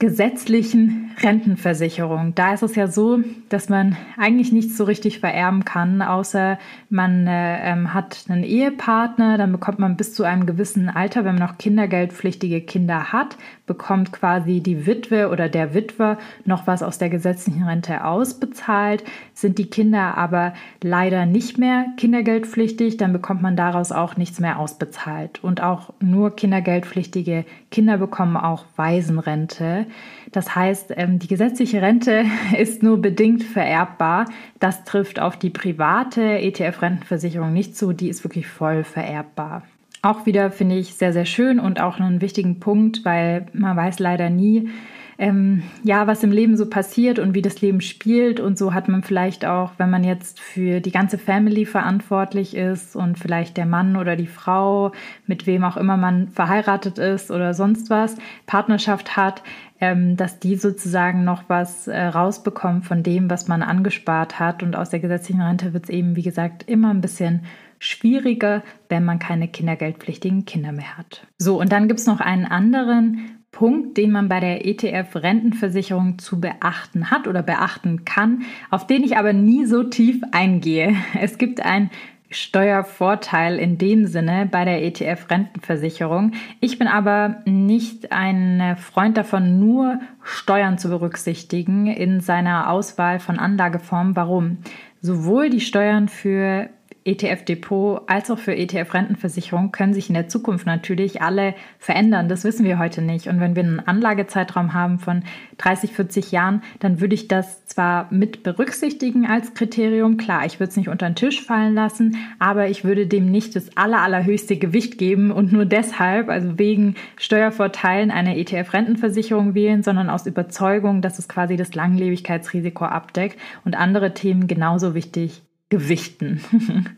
gesetzlichen 0.00 1.12
Rentenversicherung. 1.22 2.34
Da 2.34 2.52
ist 2.52 2.62
es 2.62 2.74
ja 2.74 2.88
so, 2.88 3.20
dass 3.48 3.68
man 3.68 3.96
eigentlich 4.18 4.50
nichts 4.50 4.76
so 4.76 4.84
richtig 4.84 5.20
vererben 5.20 5.64
kann, 5.64 6.02
außer 6.02 6.58
man 6.90 7.28
äh, 7.28 7.70
ähm, 7.70 7.94
hat 7.94 8.24
einen 8.28 8.42
Ehepartner, 8.42 9.38
dann 9.38 9.52
bekommt 9.52 9.78
man 9.78 9.96
bis 9.96 10.12
zu 10.12 10.24
einem 10.24 10.46
gewissen 10.46 10.90
Alter, 10.90 11.24
wenn 11.24 11.36
man 11.36 11.48
noch 11.48 11.58
kindergeldpflichtige 11.58 12.60
Kinder 12.60 13.12
hat, 13.12 13.36
bekommt 13.66 14.12
quasi 14.12 14.60
die 14.60 14.86
Witwe 14.86 15.30
oder 15.30 15.48
der 15.48 15.72
Witwer 15.72 16.18
noch 16.44 16.66
was 16.66 16.82
aus 16.82 16.98
der 16.98 17.08
gesetzlichen 17.08 17.62
Rente 17.62 18.04
ausbezahlt. 18.04 19.04
Sind 19.32 19.58
die 19.58 19.70
Kinder 19.70 20.16
aber 20.18 20.52
leider 20.82 21.24
nicht 21.24 21.58
mehr 21.58 21.86
kindergeldpflichtig, 21.96 22.98
dann 22.98 23.12
bekommt 23.12 23.40
man 23.40 23.56
daraus 23.56 23.90
auch 23.90 24.16
nichts 24.16 24.38
mehr 24.38 24.58
ausbezahlt. 24.58 25.42
Und 25.42 25.62
auch 25.62 25.94
nur 26.00 26.36
kindergeldpflichtige 26.36 27.44
Kinder 27.70 27.96
bekommen 27.96 28.36
auch 28.36 28.66
Waisenrente. 28.76 29.86
Das 30.32 30.54
heißt, 30.54 30.92
ähm, 30.96 31.18
die 31.18 31.28
gesetzliche 31.28 31.80
Rente 31.80 32.24
ist 32.58 32.82
nur 32.82 33.00
bedingt 33.00 33.42
vererbbar. 33.42 34.26
Das 34.60 34.84
trifft 34.84 35.20
auf 35.20 35.38
die 35.38 35.50
private 35.50 36.38
ETF-Rentenversicherung 36.38 37.52
nicht 37.52 37.76
zu. 37.76 37.92
Die 37.92 38.08
ist 38.08 38.24
wirklich 38.24 38.46
voll 38.46 38.84
vererbbar. 38.84 39.62
Auch 40.04 40.26
wieder 40.26 40.50
finde 40.50 40.76
ich 40.76 40.96
sehr, 40.96 41.14
sehr 41.14 41.24
schön 41.24 41.58
und 41.58 41.80
auch 41.80 41.98
einen 41.98 42.20
wichtigen 42.20 42.60
Punkt, 42.60 43.06
weil 43.06 43.46
man 43.54 43.74
weiß 43.74 44.00
leider 44.00 44.28
nie, 44.28 44.68
ähm, 45.16 45.62
ja, 45.82 46.06
was 46.06 46.22
im 46.22 46.30
Leben 46.30 46.58
so 46.58 46.68
passiert 46.68 47.18
und 47.18 47.34
wie 47.34 47.40
das 47.40 47.62
Leben 47.62 47.80
spielt. 47.80 48.38
Und 48.38 48.58
so 48.58 48.74
hat 48.74 48.86
man 48.86 49.02
vielleicht 49.02 49.46
auch, 49.46 49.70
wenn 49.78 49.88
man 49.88 50.04
jetzt 50.04 50.40
für 50.40 50.80
die 50.80 50.90
ganze 50.90 51.16
Family 51.16 51.64
verantwortlich 51.64 52.54
ist 52.54 52.96
und 52.96 53.18
vielleicht 53.18 53.56
der 53.56 53.64
Mann 53.64 53.96
oder 53.96 54.14
die 54.14 54.26
Frau, 54.26 54.92
mit 55.26 55.46
wem 55.46 55.64
auch 55.64 55.78
immer 55.78 55.96
man 55.96 56.28
verheiratet 56.28 56.98
ist 56.98 57.30
oder 57.30 57.54
sonst 57.54 57.88
was, 57.88 58.16
Partnerschaft 58.44 59.16
hat, 59.16 59.42
ähm, 59.80 60.18
dass 60.18 60.38
die 60.38 60.56
sozusagen 60.56 61.24
noch 61.24 61.44
was 61.48 61.88
äh, 61.88 61.98
rausbekommen 61.98 62.82
von 62.82 63.02
dem, 63.02 63.30
was 63.30 63.48
man 63.48 63.62
angespart 63.62 64.38
hat. 64.38 64.62
Und 64.62 64.76
aus 64.76 64.90
der 64.90 65.00
gesetzlichen 65.00 65.40
Rente 65.40 65.72
wird 65.72 65.84
es 65.84 65.90
eben, 65.90 66.14
wie 66.14 66.22
gesagt, 66.22 66.64
immer 66.68 66.90
ein 66.90 67.00
bisschen 67.00 67.46
schwieriger, 67.78 68.62
wenn 68.88 69.04
man 69.04 69.18
keine 69.18 69.48
kindergeldpflichtigen 69.48 70.44
Kinder 70.44 70.72
mehr 70.72 70.96
hat. 70.96 71.26
So, 71.38 71.60
und 71.60 71.72
dann 71.72 71.88
gibt 71.88 72.00
es 72.00 72.06
noch 72.06 72.20
einen 72.20 72.46
anderen 72.46 73.30
Punkt, 73.54 73.96
den 73.96 74.10
man 74.10 74.28
bei 74.28 74.40
der 74.40 74.66
ETF-Rentenversicherung 74.66 76.18
zu 76.18 76.40
beachten 76.40 77.10
hat 77.10 77.28
oder 77.28 77.42
beachten 77.42 78.04
kann, 78.04 78.42
auf 78.70 78.86
den 78.86 79.04
ich 79.04 79.16
aber 79.16 79.32
nie 79.32 79.64
so 79.64 79.84
tief 79.84 80.20
eingehe. 80.32 80.94
Es 81.20 81.38
gibt 81.38 81.64
einen 81.64 81.90
Steuervorteil 82.30 83.58
in 83.58 83.78
dem 83.78 84.06
Sinne 84.06 84.48
bei 84.50 84.64
der 84.64 84.82
ETF-Rentenversicherung. 84.82 86.32
Ich 86.60 86.78
bin 86.78 86.88
aber 86.88 87.42
nicht 87.44 88.10
ein 88.10 88.76
Freund 88.76 89.16
davon, 89.16 89.60
nur 89.60 90.00
Steuern 90.24 90.76
zu 90.76 90.88
berücksichtigen 90.88 91.86
in 91.86 92.18
seiner 92.20 92.70
Auswahl 92.70 93.20
von 93.20 93.38
Anlageformen. 93.38 94.16
Warum? 94.16 94.58
Sowohl 95.00 95.48
die 95.48 95.60
Steuern 95.60 96.08
für 96.08 96.70
ETF-Depot 97.04 98.02
als 98.06 98.30
auch 98.30 98.38
für 98.38 98.56
ETF-Rentenversicherung 98.56 99.72
können 99.72 99.92
sich 99.92 100.08
in 100.08 100.14
der 100.14 100.28
Zukunft 100.28 100.64
natürlich 100.64 101.20
alle 101.20 101.54
verändern. 101.78 102.28
Das 102.30 102.44
wissen 102.44 102.64
wir 102.64 102.78
heute 102.78 103.02
nicht. 103.02 103.26
Und 103.28 103.40
wenn 103.40 103.54
wir 103.54 103.62
einen 103.62 103.80
Anlagezeitraum 103.80 104.72
haben 104.72 104.98
von 104.98 105.22
30, 105.58 105.92
40 105.92 106.32
Jahren, 106.32 106.62
dann 106.80 107.00
würde 107.00 107.14
ich 107.14 107.28
das 107.28 107.66
zwar 107.66 108.08
mit 108.10 108.42
berücksichtigen 108.42 109.26
als 109.26 109.52
Kriterium. 109.52 110.16
Klar, 110.16 110.46
ich 110.46 110.60
würde 110.60 110.70
es 110.70 110.76
nicht 110.78 110.88
unter 110.88 111.08
den 111.08 111.14
Tisch 111.14 111.42
fallen 111.42 111.74
lassen, 111.74 112.16
aber 112.38 112.68
ich 112.68 112.84
würde 112.84 113.06
dem 113.06 113.30
nicht 113.30 113.54
das 113.54 113.76
aller, 113.76 114.00
allerhöchste 114.00 114.56
Gewicht 114.56 114.96
geben 114.96 115.30
und 115.30 115.52
nur 115.52 115.66
deshalb, 115.66 116.30
also 116.30 116.58
wegen 116.58 116.94
Steuervorteilen, 117.18 118.10
eine 118.10 118.38
ETF-Rentenversicherung 118.38 119.54
wählen, 119.54 119.82
sondern 119.82 120.08
aus 120.08 120.26
Überzeugung, 120.26 121.02
dass 121.02 121.18
es 121.18 121.28
quasi 121.28 121.56
das 121.56 121.74
Langlebigkeitsrisiko 121.74 122.86
abdeckt 122.86 123.38
und 123.66 123.76
andere 123.76 124.14
Themen 124.14 124.46
genauso 124.46 124.94
wichtig 124.94 125.42
gewichten. 125.74 126.40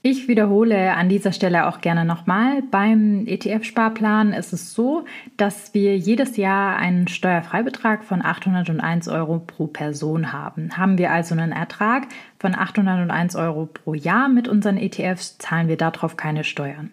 Ich 0.00 0.28
wiederhole 0.28 0.94
an 0.94 1.08
dieser 1.08 1.32
Stelle 1.32 1.66
auch 1.66 1.80
gerne 1.80 2.04
nochmal, 2.04 2.62
beim 2.70 3.26
ETF-Sparplan 3.26 4.32
ist 4.32 4.52
es 4.52 4.72
so, 4.72 5.04
dass 5.36 5.74
wir 5.74 5.98
jedes 5.98 6.36
Jahr 6.36 6.76
einen 6.76 7.08
Steuerfreibetrag 7.08 8.04
von 8.04 8.24
801 8.24 9.08
Euro 9.08 9.40
pro 9.40 9.66
Person 9.66 10.32
haben. 10.32 10.78
Haben 10.78 10.98
wir 10.98 11.10
also 11.10 11.34
einen 11.34 11.50
Ertrag 11.50 12.06
von 12.38 12.54
801 12.54 13.34
Euro 13.34 13.66
pro 13.66 13.92
Jahr 13.92 14.28
mit 14.28 14.46
unseren 14.46 14.76
ETFs, 14.76 15.36
zahlen 15.38 15.66
wir 15.66 15.76
darauf 15.76 16.16
keine 16.16 16.44
Steuern. 16.44 16.92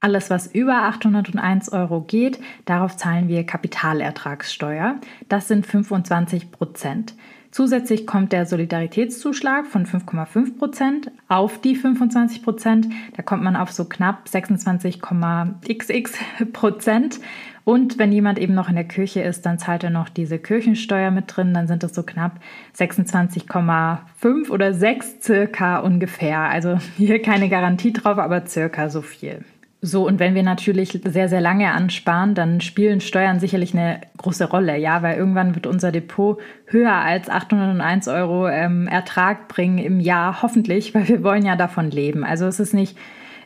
Alles, 0.00 0.30
was 0.30 0.46
über 0.46 0.84
801 0.84 1.70
Euro 1.70 2.00
geht, 2.00 2.40
darauf 2.64 2.96
zahlen 2.96 3.28
wir 3.28 3.44
Kapitalertragssteuer. 3.44 4.96
Das 5.28 5.48
sind 5.48 5.66
25 5.66 6.50
Prozent. 6.50 7.14
Zusätzlich 7.50 8.06
kommt 8.06 8.32
der 8.32 8.44
Solidaritätszuschlag 8.44 9.66
von 9.66 9.86
5,5 9.86 10.58
Prozent 10.58 11.10
auf 11.28 11.58
die 11.60 11.76
25 11.76 12.42
Prozent. 12.42 12.88
Da 13.16 13.22
kommt 13.22 13.42
man 13.42 13.56
auf 13.56 13.72
so 13.72 13.86
knapp 13.86 14.26
26,xx 14.28 16.12
Prozent. 16.52 17.20
Und 17.64 17.98
wenn 17.98 18.12
jemand 18.12 18.38
eben 18.38 18.54
noch 18.54 18.68
in 18.68 18.76
der 18.76 18.84
Kirche 18.84 19.20
ist, 19.22 19.44
dann 19.44 19.58
zahlt 19.58 19.84
er 19.84 19.90
noch 19.90 20.08
diese 20.08 20.38
Kirchensteuer 20.38 21.10
mit 21.10 21.24
drin. 21.34 21.52
Dann 21.54 21.66
sind 21.66 21.84
es 21.84 21.94
so 21.94 22.02
knapp 22.02 22.40
26,5 22.76 24.50
oder 24.50 24.72
6 24.74 25.22
circa 25.22 25.78
ungefähr. 25.78 26.40
Also 26.40 26.78
hier 26.96 27.20
keine 27.20 27.48
Garantie 27.48 27.92
drauf, 27.92 28.18
aber 28.18 28.46
circa 28.46 28.88
so 28.90 29.02
viel. 29.02 29.44
So, 29.80 30.06
und 30.06 30.18
wenn 30.18 30.34
wir 30.34 30.42
natürlich 30.42 31.00
sehr, 31.04 31.28
sehr 31.28 31.40
lange 31.40 31.70
ansparen, 31.70 32.34
dann 32.34 32.60
spielen 32.60 33.00
Steuern 33.00 33.38
sicherlich 33.38 33.74
eine 33.74 34.00
große 34.16 34.50
Rolle, 34.50 34.76
ja, 34.76 35.02
weil 35.02 35.16
irgendwann 35.16 35.54
wird 35.54 35.68
unser 35.68 35.92
Depot 35.92 36.38
höher 36.66 36.94
als 36.94 37.30
801 37.30 38.08
Euro 38.08 38.48
ähm, 38.48 38.88
Ertrag 38.88 39.46
bringen 39.46 39.78
im 39.78 40.00
Jahr, 40.00 40.42
hoffentlich, 40.42 40.94
weil 40.94 41.08
wir 41.08 41.22
wollen 41.22 41.46
ja 41.46 41.54
davon 41.54 41.92
leben. 41.92 42.24
Also 42.24 42.46
es 42.46 42.58
ist 42.58 42.74
nicht 42.74 42.96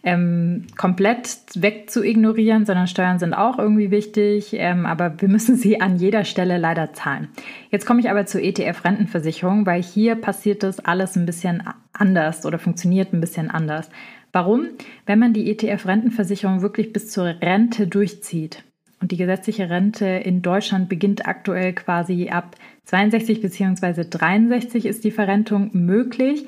ähm, 0.04 0.66
komplett 0.76 1.38
weg 1.54 1.90
zu 1.90 2.02
ignorieren, 2.02 2.64
sondern 2.64 2.86
Steuern 2.86 3.18
sind 3.18 3.34
auch 3.34 3.58
irgendwie 3.58 3.90
wichtig, 3.90 4.54
ähm, 4.54 4.86
aber 4.86 5.20
wir 5.20 5.28
müssen 5.28 5.56
sie 5.56 5.80
an 5.80 5.96
jeder 5.96 6.24
Stelle 6.24 6.58
leider 6.58 6.92
zahlen. 6.92 7.28
Jetzt 7.70 7.86
komme 7.86 8.00
ich 8.00 8.10
aber 8.10 8.26
zur 8.26 8.40
ETF-Rentenversicherung, 8.40 9.66
weil 9.66 9.82
hier 9.82 10.16
passiert 10.16 10.62
das 10.62 10.80
alles 10.80 11.14
ein 11.16 11.26
bisschen 11.26 11.62
anders 11.92 12.44
oder 12.46 12.58
funktioniert 12.58 13.12
ein 13.12 13.20
bisschen 13.20 13.50
anders. 13.50 13.90
Warum? 14.32 14.68
Wenn 15.04 15.18
man 15.18 15.34
die 15.34 15.50
ETF-Rentenversicherung 15.50 16.62
wirklich 16.62 16.92
bis 16.92 17.10
zur 17.10 17.26
Rente 17.26 17.86
durchzieht. 17.86 18.64
Und 19.00 19.10
die 19.10 19.16
gesetzliche 19.16 19.68
Rente 19.68 20.06
in 20.06 20.42
Deutschland 20.42 20.88
beginnt 20.88 21.26
aktuell 21.26 21.72
quasi 21.74 22.28
ab 22.30 22.56
62 22.84 23.42
bzw. 23.42 24.04
63 24.08 24.86
ist 24.86 25.04
die 25.04 25.10
Verrentung 25.10 25.70
möglich. 25.72 26.46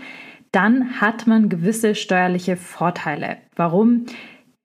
Dann 0.52 1.00
hat 1.00 1.26
man 1.26 1.48
gewisse 1.48 1.96
steuerliche 1.96 2.56
Vorteile. 2.56 3.38
Warum? 3.56 4.06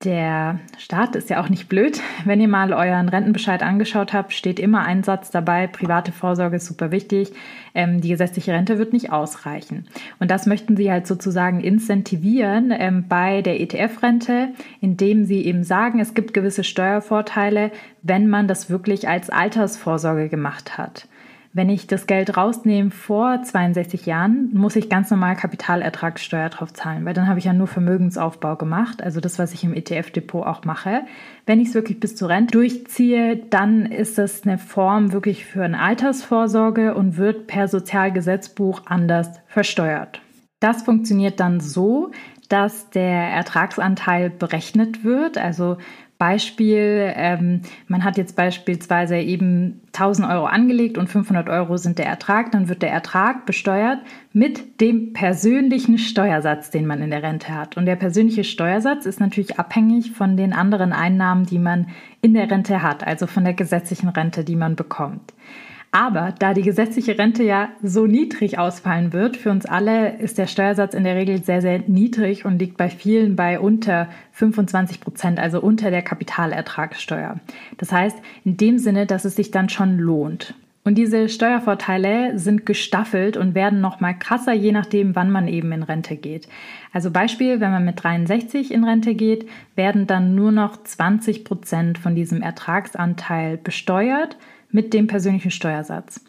Der 0.05 0.61
Staat 0.77 1.17
ist 1.17 1.29
ja 1.29 1.43
auch 1.43 1.49
nicht 1.49 1.67
blöd. 1.67 1.99
Wenn 2.23 2.39
ihr 2.39 2.47
mal 2.47 2.71
euren 2.71 3.09
Rentenbescheid 3.09 3.61
angeschaut 3.61 4.13
habt, 4.13 4.31
steht 4.31 4.57
immer 4.57 4.85
ein 4.85 5.03
Satz 5.03 5.29
dabei, 5.29 5.67
private 5.67 6.13
Vorsorge 6.13 6.55
ist 6.55 6.67
super 6.67 6.91
wichtig, 6.91 7.33
ähm, 7.75 7.99
die 7.99 8.07
gesetzliche 8.07 8.53
Rente 8.53 8.77
wird 8.77 8.93
nicht 8.93 9.11
ausreichen. 9.11 9.89
Und 10.19 10.31
das 10.31 10.45
möchten 10.45 10.77
sie 10.77 10.89
halt 10.89 11.05
sozusagen 11.05 11.59
incentivieren 11.59 12.71
ähm, 12.71 13.09
bei 13.09 13.41
der 13.41 13.59
ETF-Rente, 13.59 14.53
indem 14.79 15.25
sie 15.25 15.43
eben 15.43 15.65
sagen, 15.65 15.99
es 15.99 16.13
gibt 16.13 16.33
gewisse 16.33 16.63
Steuervorteile, 16.63 17.69
wenn 18.01 18.29
man 18.29 18.47
das 18.47 18.69
wirklich 18.69 19.09
als 19.09 19.29
Altersvorsorge 19.29 20.29
gemacht 20.29 20.77
hat. 20.77 21.09
Wenn 21.51 21.69
ich 21.69 21.87
das 21.87 22.05
Geld 22.05 22.37
rausnehme 22.37 22.91
vor 22.91 23.41
62 23.41 24.05
Jahren, 24.05 24.51
muss 24.53 24.75
ich 24.75 24.87
ganz 24.87 25.09
normal 25.09 25.35
Kapitalertragssteuer 25.35 26.49
drauf 26.49 26.73
zahlen, 26.73 27.05
weil 27.05 27.15
dann 27.15 27.27
habe 27.27 27.39
ich 27.39 27.45
ja 27.45 27.53
nur 27.53 27.65
Vermögensaufbau 27.65 28.55
gemacht, 28.55 29.01
also 29.01 29.19
das, 29.19 29.39
was 29.39 29.53
ich 29.53 29.63
im 29.63 29.73
ETF-Depot 29.73 30.45
auch 30.45 30.63
mache. 30.63 31.01
Wenn 31.47 31.59
ich 31.59 31.69
es 31.69 31.73
wirklich 31.73 31.99
bis 31.99 32.15
zur 32.15 32.29
Rente 32.29 32.51
durchziehe, 32.51 33.37
dann 33.37 33.87
ist 33.87 34.19
das 34.19 34.43
eine 34.43 34.59
Form 34.59 35.11
wirklich 35.11 35.45
für 35.45 35.63
eine 35.63 35.79
Altersvorsorge 35.79 36.93
und 36.93 37.17
wird 37.17 37.47
per 37.47 37.67
Sozialgesetzbuch 37.67 38.83
anders 38.85 39.31
versteuert. 39.47 40.21
Das 40.59 40.83
funktioniert 40.83 41.39
dann 41.39 41.61
so, 41.61 42.11
dass 42.49 42.89
der 42.91 43.29
Ertragsanteil 43.29 44.29
berechnet 44.29 45.03
wird. 45.03 45.37
Also 45.37 45.77
Beispiel, 46.19 47.13
ähm, 47.15 47.61
man 47.87 48.03
hat 48.03 48.17
jetzt 48.17 48.35
beispielsweise 48.35 49.17
eben 49.17 49.79
1000 49.93 50.29
Euro 50.29 50.45
angelegt 50.47 50.97
und 50.97 51.07
500 51.07 51.47
Euro 51.47 51.77
sind 51.77 51.97
der 51.97 52.07
Ertrag, 52.07 52.51
dann 52.51 52.67
wird 52.67 52.81
der 52.81 52.91
Ertrag 52.91 53.45
besteuert 53.45 53.99
mit 54.33 54.81
dem 54.81 55.13
persönlichen 55.13 55.97
Steuersatz, 55.97 56.71
den 56.71 56.85
man 56.85 57.01
in 57.01 57.09
der 57.09 57.23
Rente 57.23 57.55
hat. 57.55 57.77
Und 57.77 57.85
der 57.85 57.95
persönliche 57.95 58.43
Steuersatz 58.43 59.05
ist 59.05 59.21
natürlich 59.21 59.59
abhängig 59.59 60.11
von 60.11 60.35
den 60.35 60.51
anderen 60.51 60.91
Einnahmen, 60.91 61.45
die 61.45 61.57
man 61.57 61.87
in 62.21 62.33
der 62.33 62.51
Rente 62.51 62.83
hat, 62.83 63.07
also 63.07 63.25
von 63.25 63.45
der 63.45 63.53
gesetzlichen 63.53 64.09
Rente, 64.09 64.43
die 64.43 64.57
man 64.57 64.75
bekommt. 64.75 65.33
Aber 65.91 66.35
da 66.37 66.53
die 66.53 66.61
gesetzliche 66.61 67.17
Rente 67.17 67.43
ja 67.43 67.69
so 67.81 68.05
niedrig 68.05 68.59
ausfallen 68.59 69.11
wird, 69.11 69.37
für 69.37 69.49
uns 69.49 69.65
alle 69.65 70.17
ist 70.17 70.37
der 70.37 70.45
Steuersatz 70.45 70.93
in 70.93 71.03
der 71.03 71.15
Regel 71.15 71.43
sehr, 71.43 71.61
sehr 71.61 71.79
niedrig 71.87 72.45
und 72.45 72.59
liegt 72.59 72.77
bei 72.77 72.89
vielen 72.89 73.35
bei 73.35 73.59
unter 73.59 74.07
25 74.33 75.01
Prozent, 75.01 75.39
also 75.39 75.59
unter 75.59 75.89
der 75.89 76.03
Kapitalertragssteuer. 76.03 77.39
Das 77.77 77.91
heißt, 77.91 78.17
in 78.45 78.57
dem 78.57 78.77
Sinne, 78.77 79.07
dass 79.07 79.25
es 79.25 79.35
sich 79.35 79.49
dann 79.49 79.69
schon 79.69 79.97
lohnt. 79.97 80.53
Und 80.83 80.95
diese 80.97 81.27
Steuervorteile 81.27 82.37
sind 82.39 82.65
gestaffelt 82.65 83.35
und 83.35 83.53
werden 83.53 83.81
nochmal 83.81 84.17
krasser, 84.17 84.53
je 84.53 84.71
nachdem, 84.71 85.15
wann 85.15 85.31
man 85.31 85.47
eben 85.47 85.71
in 85.71 85.83
Rente 85.83 86.15
geht. 86.15 86.47
Also 86.93 87.11
Beispiel, 87.11 87.59
wenn 87.59 87.71
man 87.71 87.85
mit 87.85 88.01
63 88.03 88.71
in 88.71 88.83
Rente 88.83 89.13
geht, 89.13 89.47
werden 89.75 90.07
dann 90.07 90.35
nur 90.35 90.51
noch 90.51 90.81
20 90.81 91.45
Prozent 91.45 91.97
von 91.97 92.15
diesem 92.15 92.41
Ertragsanteil 92.41 93.57
besteuert 93.57 94.37
mit 94.71 94.93
dem 94.93 95.07
persönlichen 95.07 95.51
Steuersatz. 95.51 96.23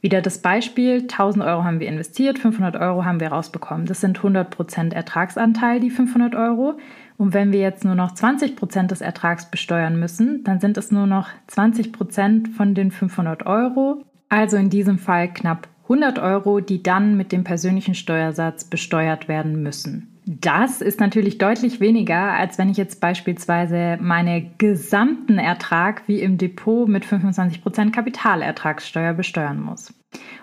Wieder 0.00 0.20
das 0.20 0.38
Beispiel, 0.38 1.00
1000 1.00 1.44
Euro 1.44 1.64
haben 1.64 1.80
wir 1.80 1.88
investiert, 1.88 2.38
500 2.38 2.76
Euro 2.76 3.04
haben 3.04 3.18
wir 3.18 3.28
rausbekommen. 3.28 3.86
Das 3.86 4.00
sind 4.00 4.20
100% 4.20 4.92
Ertragsanteil, 4.92 5.80
die 5.80 5.90
500 5.90 6.34
Euro. 6.34 6.78
Und 7.16 7.32
wenn 7.32 7.50
wir 7.50 7.60
jetzt 7.60 7.84
nur 7.84 7.94
noch 7.94 8.14
20% 8.14 8.86
des 8.88 9.00
Ertrags 9.00 9.50
besteuern 9.50 9.98
müssen, 9.98 10.44
dann 10.44 10.60
sind 10.60 10.76
es 10.76 10.92
nur 10.92 11.06
noch 11.06 11.28
20% 11.50 12.52
von 12.52 12.74
den 12.74 12.90
500 12.90 13.46
Euro. 13.46 14.04
Also 14.28 14.56
in 14.56 14.70
diesem 14.70 14.98
Fall 14.98 15.32
knapp 15.32 15.66
100 15.84 16.18
Euro, 16.18 16.60
die 16.60 16.82
dann 16.82 17.16
mit 17.16 17.32
dem 17.32 17.44
persönlichen 17.44 17.94
Steuersatz 17.94 18.64
besteuert 18.64 19.28
werden 19.28 19.62
müssen. 19.62 20.15
Das 20.28 20.80
ist 20.80 20.98
natürlich 20.98 21.38
deutlich 21.38 21.78
weniger, 21.78 22.32
als 22.32 22.58
wenn 22.58 22.68
ich 22.68 22.76
jetzt 22.76 23.00
beispielsweise 23.00 23.96
meinen 24.00 24.50
gesamten 24.58 25.38
Ertrag 25.38 26.02
wie 26.08 26.20
im 26.20 26.36
Depot 26.36 26.88
mit 26.88 27.04
25% 27.04 27.92
Kapitalertragssteuer 27.92 29.14
besteuern 29.14 29.60
muss. 29.60 29.94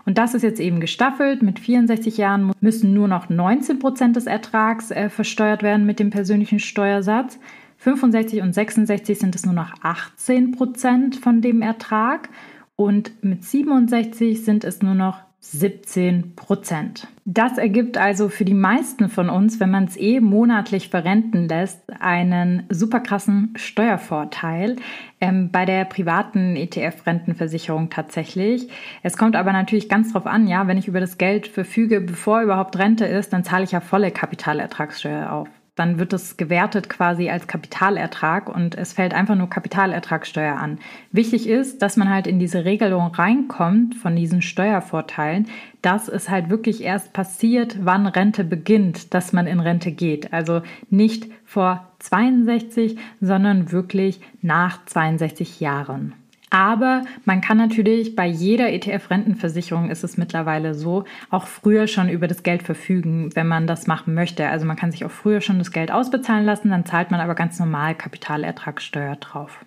Und 0.06 0.18
das 0.18 0.36
ist 0.36 0.42
jetzt 0.42 0.62
eben 0.62 0.80
gestaffelt. 0.80 1.42
Mit 1.42 1.60
64 1.60 2.16
Jahren 2.16 2.54
müssen 2.62 2.94
nur 2.94 3.10
noch 3.10 3.30
19% 3.30 4.14
des 4.14 4.26
Ertrags 4.26 4.90
äh, 4.90 5.10
versteuert 5.10 5.64
werden 5.64 5.86
mit 5.86 6.00
dem 6.00 6.12
persönlichen 6.12 6.60
Steuersatz. 6.60 7.38
65 7.76 8.42
und 8.42 8.54
66 8.54 9.20
sind 9.20 9.36
es 9.36 9.46
nur 9.46 9.54
noch 9.54 9.74
18% 9.82 11.20
von 11.20 11.42
dem 11.42 11.62
Ertrag. 11.62 12.30
Und 12.78 13.22
mit 13.22 13.44
67 13.44 14.46
sind 14.46 14.64
es 14.64 14.82
nur 14.82 14.96
noch 14.96 15.20
17 15.46 16.36
Prozent. 16.36 17.08
Das 17.26 17.58
ergibt 17.58 17.98
also 17.98 18.30
für 18.30 18.46
die 18.46 18.54
meisten 18.54 19.10
von 19.10 19.30
uns, 19.30 19.60
wenn 19.60 19.70
man 19.70 19.84
es 19.84 19.98
eh 19.98 20.22
monatlich 20.22 20.88
verrenten 20.90 21.50
lässt, 21.50 21.82
einen 22.00 22.64
super 22.70 23.02
krassen 23.02 23.54
Steuervorteil 23.58 24.78
ähm, 25.20 25.52
bei 25.52 25.66
der 25.66 25.84
privaten 25.84 26.56
ETF-Rentenversicherung 26.56 27.90
tatsächlich. 27.90 28.70
Es 29.04 29.18
kommt 29.18 29.36
aber 29.36 29.52
natürlich 29.52 29.90
ganz 29.90 30.14
drauf 30.14 30.26
an, 30.26 30.48
ja, 30.48 30.68
wenn 30.68 30.78
ich 30.78 30.88
über 30.88 31.02
das 31.02 31.18
Geld 31.18 31.48
verfüge, 31.48 32.00
bevor 32.00 32.42
überhaupt 32.42 32.80
Rente 32.80 33.06
ist, 33.06 33.34
dann 33.34 33.44
zahle 33.44 33.66
ich 33.66 33.72
ja 33.74 33.82
volle 33.82 34.12
Kapitalertragssteuer 34.12 35.30
auf 35.30 35.50
dann 35.76 35.98
wird 35.98 36.14
es 36.14 36.38
gewertet 36.38 36.88
quasi 36.88 37.30
als 37.30 37.48
Kapitalertrag 37.48 38.48
und 38.48 38.76
es 38.76 38.94
fällt 38.94 39.14
einfach 39.14 39.36
nur 39.36 39.50
Kapitalertragssteuer 39.50 40.56
an. 40.56 40.80
Wichtig 41.12 41.48
ist, 41.48 41.82
dass 41.82 41.98
man 41.98 42.10
halt 42.10 42.28
in 42.28 42.38
diese 42.38 42.64
Regelung 42.64 43.08
reinkommt 43.08 43.96
von 43.96 44.16
diesen 44.16 44.42
Steuervorteilen, 44.42 45.48
dass 45.82 46.08
es 46.08 46.30
halt 46.30 46.50
wirklich 46.50 46.84
erst 46.84 47.12
passiert, 47.14 47.78
wann 47.82 48.06
Rente 48.06 48.44
beginnt, 48.44 49.14
dass 49.14 49.34
man 49.34 49.48
in 49.48 49.60
Rente 49.60 49.92
geht. 49.92 50.32
Also 50.32 50.62
nicht 50.90 51.28
vor 51.44 51.88
62, 52.00 52.98
sondern 53.20 53.72
wirklich 53.72 54.22
nach 54.42 54.86
62 54.86 55.60
Jahren. 55.60 56.14
Aber 56.54 57.02
man 57.26 57.42
kann 57.42 57.58
natürlich 57.58 58.16
bei 58.16 58.28
jeder 58.28 58.72
ETF-Rentenversicherung 58.72 59.90
ist 59.90 60.04
es 60.04 60.18
mittlerweile 60.18 60.76
so, 60.76 61.04
auch 61.32 61.48
früher 61.48 61.88
schon 61.88 62.10
über 62.10 62.28
das 62.28 62.44
Geld 62.44 62.62
verfügen, 62.62 63.32
wenn 63.34 63.48
man 63.48 63.66
das 63.66 63.88
machen 63.88 64.14
möchte. 64.14 64.48
Also 64.48 64.64
man 64.68 64.76
kann 64.76 64.92
sich 64.92 65.04
auch 65.04 65.10
früher 65.10 65.42
schon 65.42 65.58
das 65.58 65.72
Geld 65.72 65.92
ausbezahlen 65.92 66.46
lassen, 66.46 66.70
dann 66.70 66.86
zahlt 66.86 67.10
man 67.10 67.22
aber 67.22 67.34
ganz 67.34 67.58
normal 67.58 67.96
Kapitalertragssteuer 67.96 69.16
drauf. 69.16 69.66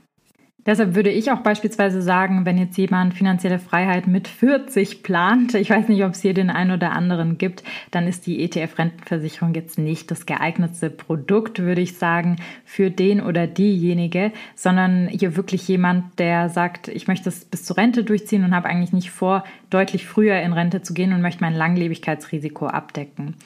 Deshalb 0.67 0.97
würde 0.97 1.11
ich 1.11 1.31
auch 1.31 1.41
beispielsweise 1.41 2.03
sagen, 2.03 2.45
wenn 2.45 2.59
jetzt 2.59 2.77
jemand 2.77 3.15
finanzielle 3.15 3.61
Freiheit 3.61 4.09
mit 4.09 4.27
40 4.27 5.05
plant, 5.05 5.55
ich 5.55 5.71
weiß 5.71 5.89
nicht, 5.89 6.05
ob 6.05 6.13
es 6.13 6.23
hier 6.23 6.35
den 6.35 6.51
einen 6.51 6.73
oder 6.73 6.91
anderen 6.91 7.39
gibt, 7.39 7.63
dann 7.93 8.09
ist 8.09 8.27
die 8.27 8.43
ETF-Rentenversicherung 8.43 9.55
jetzt 9.55 9.79
nicht 9.79 10.11
das 10.11 10.27
geeignetste 10.27 10.91
Produkt, 10.91 11.61
würde 11.61 11.81
ich 11.81 11.97
sagen, 11.97 12.37
für 12.65 12.91
den 12.91 13.21
oder 13.21 13.47
diejenige, 13.47 14.33
sondern 14.57 15.07
hier 15.07 15.37
wirklich 15.37 15.69
jemand, 15.69 16.19
der 16.19 16.49
sagt, 16.49 16.89
ich 16.89 17.07
möchte 17.07 17.29
es 17.29 17.45
bis 17.45 17.65
zur 17.65 17.77
Rente 17.77 18.03
durchziehen 18.03 18.43
und 18.43 18.55
habe 18.55 18.69
eigentlich 18.69 18.93
nicht 18.93 19.13
vor, 19.13 19.45
deutlich 19.71 20.05
früher 20.07 20.41
in 20.41 20.53
Rente 20.53 20.83
zu 20.83 20.95
gehen 20.95 21.13
und 21.13 21.23
möchte 21.23 21.43
mein 21.43 21.55
Langlebigkeitsrisiko 21.55 22.67
abdecken. 22.67 23.37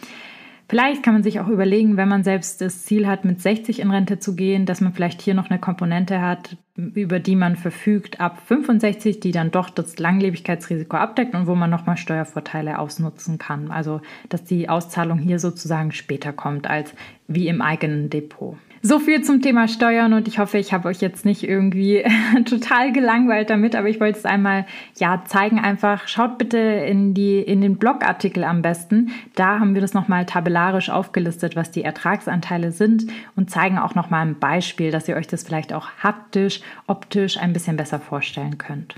Vielleicht 0.70 1.02
kann 1.02 1.14
man 1.14 1.24
sich 1.24 1.40
auch 1.40 1.48
überlegen, 1.48 1.96
wenn 1.96 2.08
man 2.08 2.22
selbst 2.22 2.60
das 2.60 2.84
Ziel 2.84 3.08
hat, 3.08 3.24
mit 3.24 3.42
60 3.42 3.80
in 3.80 3.90
Rente 3.90 4.20
zu 4.20 4.36
gehen, 4.36 4.66
dass 4.66 4.80
man 4.80 4.92
vielleicht 4.92 5.20
hier 5.20 5.34
noch 5.34 5.50
eine 5.50 5.58
Komponente 5.58 6.22
hat, 6.22 6.56
über 6.94 7.18
die 7.20 7.36
man 7.36 7.56
verfügt 7.56 8.20
ab 8.20 8.42
65, 8.46 9.20
die 9.20 9.32
dann 9.32 9.50
doch 9.50 9.70
das 9.70 9.98
Langlebigkeitsrisiko 9.98 10.96
abdeckt 10.96 11.34
und 11.34 11.46
wo 11.46 11.54
man 11.54 11.70
nochmal 11.70 11.96
Steuervorteile 11.96 12.78
ausnutzen 12.78 13.38
kann. 13.38 13.70
Also, 13.70 14.00
dass 14.28 14.44
die 14.44 14.68
Auszahlung 14.68 15.18
hier 15.18 15.38
sozusagen 15.38 15.92
später 15.92 16.32
kommt 16.32 16.68
als 16.68 16.94
wie 17.28 17.48
im 17.48 17.60
eigenen 17.60 18.10
Depot. 18.10 18.56
So 18.82 18.98
viel 18.98 19.22
zum 19.22 19.42
Thema 19.42 19.68
Steuern 19.68 20.14
und 20.14 20.26
ich 20.26 20.38
hoffe, 20.38 20.56
ich 20.56 20.72
habe 20.72 20.88
euch 20.88 21.02
jetzt 21.02 21.26
nicht 21.26 21.42
irgendwie 21.42 22.02
total 22.46 22.92
gelangweilt 22.92 23.50
damit, 23.50 23.76
aber 23.76 23.88
ich 23.90 24.00
wollte 24.00 24.18
es 24.18 24.24
einmal 24.24 24.64
ja 24.98 25.22
zeigen 25.26 25.58
einfach. 25.58 26.08
Schaut 26.08 26.38
bitte 26.38 26.56
in 26.56 27.12
die 27.12 27.40
in 27.40 27.60
den 27.60 27.76
Blogartikel 27.76 28.42
am 28.42 28.62
besten. 28.62 29.10
Da 29.34 29.58
haben 29.58 29.74
wir 29.74 29.82
das 29.82 29.92
nochmal 29.92 30.24
tabellarisch 30.24 30.88
aufgelistet, 30.88 31.56
was 31.56 31.70
die 31.70 31.84
Ertragsanteile 31.84 32.72
sind 32.72 33.04
und 33.36 33.50
zeigen 33.50 33.78
auch 33.78 33.94
nochmal 33.94 34.26
ein 34.26 34.38
Beispiel, 34.38 34.90
dass 34.90 35.08
ihr 35.08 35.16
euch 35.16 35.26
das 35.26 35.42
vielleicht 35.42 35.74
auch 35.74 35.90
haptisch, 36.02 36.62
optisch 36.86 37.36
ein 37.36 37.52
bisschen 37.52 37.76
besser 37.76 38.00
vorstellen 38.00 38.56
könnt 38.56 38.94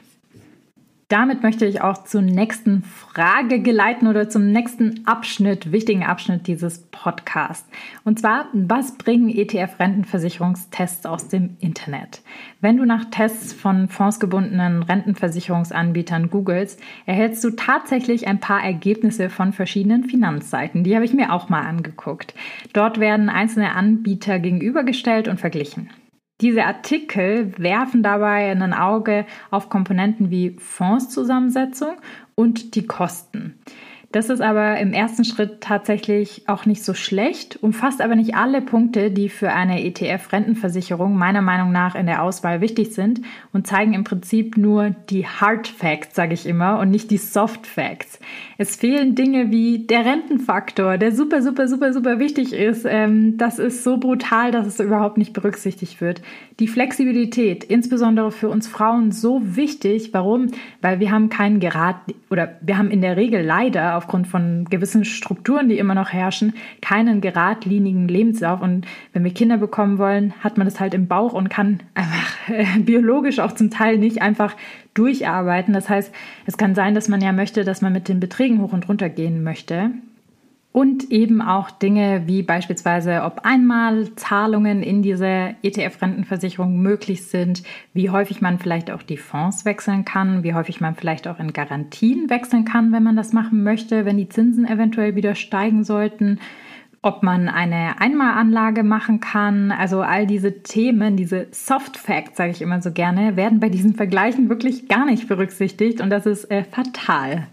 damit 1.12 1.42
möchte 1.42 1.66
ich 1.66 1.83
auch 1.83 2.04
zur 2.04 2.23
nächsten 2.23 2.83
Frage 2.83 3.60
geleiten 3.60 4.06
oder 4.06 4.30
zum 4.30 4.50
nächsten 4.50 5.06
Abschnitt, 5.06 5.71
wichtigen 5.71 6.04
Abschnitt 6.04 6.47
dieses 6.47 6.78
Podcasts. 6.91 7.69
Und 8.02 8.19
zwar, 8.19 8.47
was 8.54 8.97
bringen 8.97 9.28
ETF-Rentenversicherungstests 9.28 11.04
aus 11.04 11.28
dem 11.28 11.58
Internet? 11.60 12.23
Wenn 12.63 12.78
du 12.78 12.86
nach 12.86 13.04
Tests 13.10 13.52
von 13.52 13.89
fondsgebundenen 13.89 14.82
Rentenversicherungsanbietern 14.82 16.30
googelst, 16.30 16.80
erhältst 17.04 17.45
du 17.45 17.50
tatsächlich 17.50 18.26
ein 18.26 18.41
paar 18.41 18.65
Ergebnisse 18.65 19.28
von 19.28 19.52
verschiedenen 19.52 20.04
Finanzseiten. 20.04 20.82
Die 20.82 20.95
habe 20.95 21.04
ich 21.04 21.13
mir 21.13 21.34
auch 21.34 21.50
mal 21.50 21.67
angeguckt. 21.67 22.32
Dort 22.73 23.00
werden 23.00 23.28
einzelne 23.28 23.75
Anbieter 23.75 24.39
gegenübergestellt 24.39 25.28
und 25.28 25.39
verglichen. 25.39 25.91
Diese 26.40 26.64
Artikel 26.64 27.52
werfen 27.58 28.02
dabei 28.02 28.50
ein 28.50 28.75
Auge 28.75 29.26
auf 29.50 29.68
Komponenten 29.68 30.30
wie 30.30 30.56
Fondszusammensetzung 30.58 31.97
und 32.34 32.75
die 32.75 32.86
Kosten. 32.86 33.60
Das 34.12 34.28
ist 34.28 34.42
aber 34.42 34.78
im 34.78 34.92
ersten 34.92 35.25
Schritt 35.25 35.62
tatsächlich 35.62 36.42
auch 36.46 36.66
nicht 36.66 36.84
so 36.84 36.92
schlecht, 36.92 37.58
umfasst 37.62 38.02
aber 38.02 38.14
nicht 38.14 38.34
alle 38.34 38.60
Punkte, 38.60 39.10
die 39.10 39.30
für 39.30 39.52
eine 39.52 39.82
ETF-Rentenversicherung 39.82 41.16
meiner 41.16 41.40
Meinung 41.40 41.72
nach 41.72 41.94
in 41.94 42.04
der 42.04 42.22
Auswahl 42.22 42.60
wichtig 42.60 42.92
sind 42.92 43.22
und 43.54 43.66
zeigen 43.66 43.94
im 43.94 44.04
Prinzip 44.04 44.58
nur 44.58 44.90
die 45.08 45.26
Hard 45.26 45.66
Facts, 45.66 46.14
sage 46.14 46.34
ich 46.34 46.44
immer, 46.44 46.78
und 46.78 46.90
nicht 46.90 47.10
die 47.10 47.16
Soft 47.16 47.66
Facts. 47.66 48.18
Es 48.58 48.76
fehlen 48.76 49.14
Dinge 49.14 49.50
wie 49.50 49.86
der 49.86 50.04
Rentenfaktor, 50.04 50.98
der 50.98 51.12
super, 51.12 51.40
super, 51.40 51.66
super, 51.66 51.94
super 51.94 52.18
wichtig 52.18 52.52
ist. 52.52 52.84
Ähm, 52.84 53.38
das 53.38 53.58
ist 53.58 53.82
so 53.82 53.96
brutal, 53.96 54.50
dass 54.50 54.66
es 54.66 54.78
überhaupt 54.78 55.16
nicht 55.16 55.32
berücksichtigt 55.32 56.02
wird. 56.02 56.20
Die 56.60 56.68
Flexibilität, 56.68 57.64
insbesondere 57.64 58.30
für 58.30 58.50
uns 58.50 58.68
Frauen, 58.68 59.10
so 59.10 59.40
wichtig. 59.56 60.10
Warum? 60.12 60.48
Weil 60.82 61.00
wir 61.00 61.10
haben 61.10 61.30
keinen 61.30 61.60
Gerad 61.60 61.96
oder 62.30 62.58
wir 62.60 62.76
haben 62.76 62.90
in 62.90 63.00
der 63.00 63.16
Regel 63.16 63.42
leider 63.42 64.01
aufgrund 64.02 64.26
von 64.26 64.67
gewissen 64.69 65.04
Strukturen, 65.04 65.69
die 65.69 65.78
immer 65.78 65.95
noch 65.95 66.12
herrschen, 66.12 66.54
keinen 66.80 67.21
geradlinigen 67.21 68.08
Lebenslauf. 68.08 68.60
Und 68.60 68.86
wenn 69.12 69.23
wir 69.25 69.32
Kinder 69.32 69.58
bekommen 69.58 69.99
wollen, 69.99 70.34
hat 70.41 70.58
man 70.58 70.67
das 70.67 70.80
halt 70.80 70.95
im 70.95 71.06
Bauch 71.06 71.32
und 71.32 71.49
kann 71.49 71.80
einfach 71.95 72.49
äh, 72.49 72.78
biologisch 72.80 73.38
auch 73.38 73.52
zum 73.52 73.71
Teil 73.71 73.99
nicht 73.99 74.21
einfach 74.21 74.56
durcharbeiten. 74.95 75.73
Das 75.73 75.88
heißt, 75.88 76.12
es 76.47 76.56
kann 76.56 76.75
sein, 76.75 76.95
dass 76.95 77.08
man 77.08 77.21
ja 77.21 77.32
möchte, 77.32 77.65
dass 77.65 77.80
man 77.80 77.93
mit 77.93 78.08
den 78.08 78.21
Beträgen 78.21 78.60
hoch 78.60 78.73
und 78.73 78.88
runter 78.88 79.08
gehen 79.08 79.43
möchte. 79.45 79.91
Und 80.73 81.11
eben 81.11 81.43
auch 81.43 81.71
Dinge 81.71 82.23
wie 82.25 82.43
beispielsweise, 82.43 83.25
ob 83.25 83.41
einmal 83.45 84.15
Zahlungen 84.17 84.82
in 84.82 85.02
diese 85.02 85.54
ETF-Rentenversicherung 85.63 86.80
möglich 86.80 87.26
sind, 87.26 87.63
wie 87.93 88.08
häufig 88.08 88.41
man 88.41 88.58
vielleicht 88.58 88.91
auch 88.91 89.02
die 89.02 89.19
Fonds 89.19 89.67
wechseln 89.67 90.06
kann, 90.06 90.45
wie 90.45 90.54
häufig 90.54 90.80
man 90.80 90.95
vielleicht 90.95 91.28
auch 91.28 91.39
in 91.39 91.52
Garantien 91.52 92.30
wechseln 92.30 92.65
kann, 92.65 92.91
wenn 92.91 93.02
man 93.02 93.17
das 93.17 93.35
machen 93.35 93.63
möchte, 93.63 94.06
wenn 94.06 94.17
die 94.17 94.30
Zinsen 94.30 94.67
eventuell 94.67 95.15
wieder 95.15 95.35
steigen 95.35 95.85
sollten, 95.85 96.41
ob 97.02 97.23
man 97.23 97.49
eine 97.49 98.00
Einmalanlage 98.00 98.82
machen 98.82 99.21
kann. 99.21 99.73
Also 99.73 100.00
all 100.00 100.26
diese 100.26 100.63
Themen, 100.63 101.17
diese 101.17 101.49
Soft 101.50 101.99
Facts, 101.99 102.39
sage 102.39 102.52
ich 102.52 102.63
immer 102.63 102.80
so 102.80 102.93
gerne, 102.93 103.37
werden 103.37 103.61
bei 103.61 103.69
diesen 103.69 103.95
Vergleichen 103.95 104.49
wirklich 104.49 104.89
gar 104.89 105.04
nicht 105.04 105.28
berücksichtigt 105.28 106.00
und 106.00 106.08
das 106.08 106.25
ist 106.25 106.50
äh, 106.50 106.65
fatal. 106.65 107.49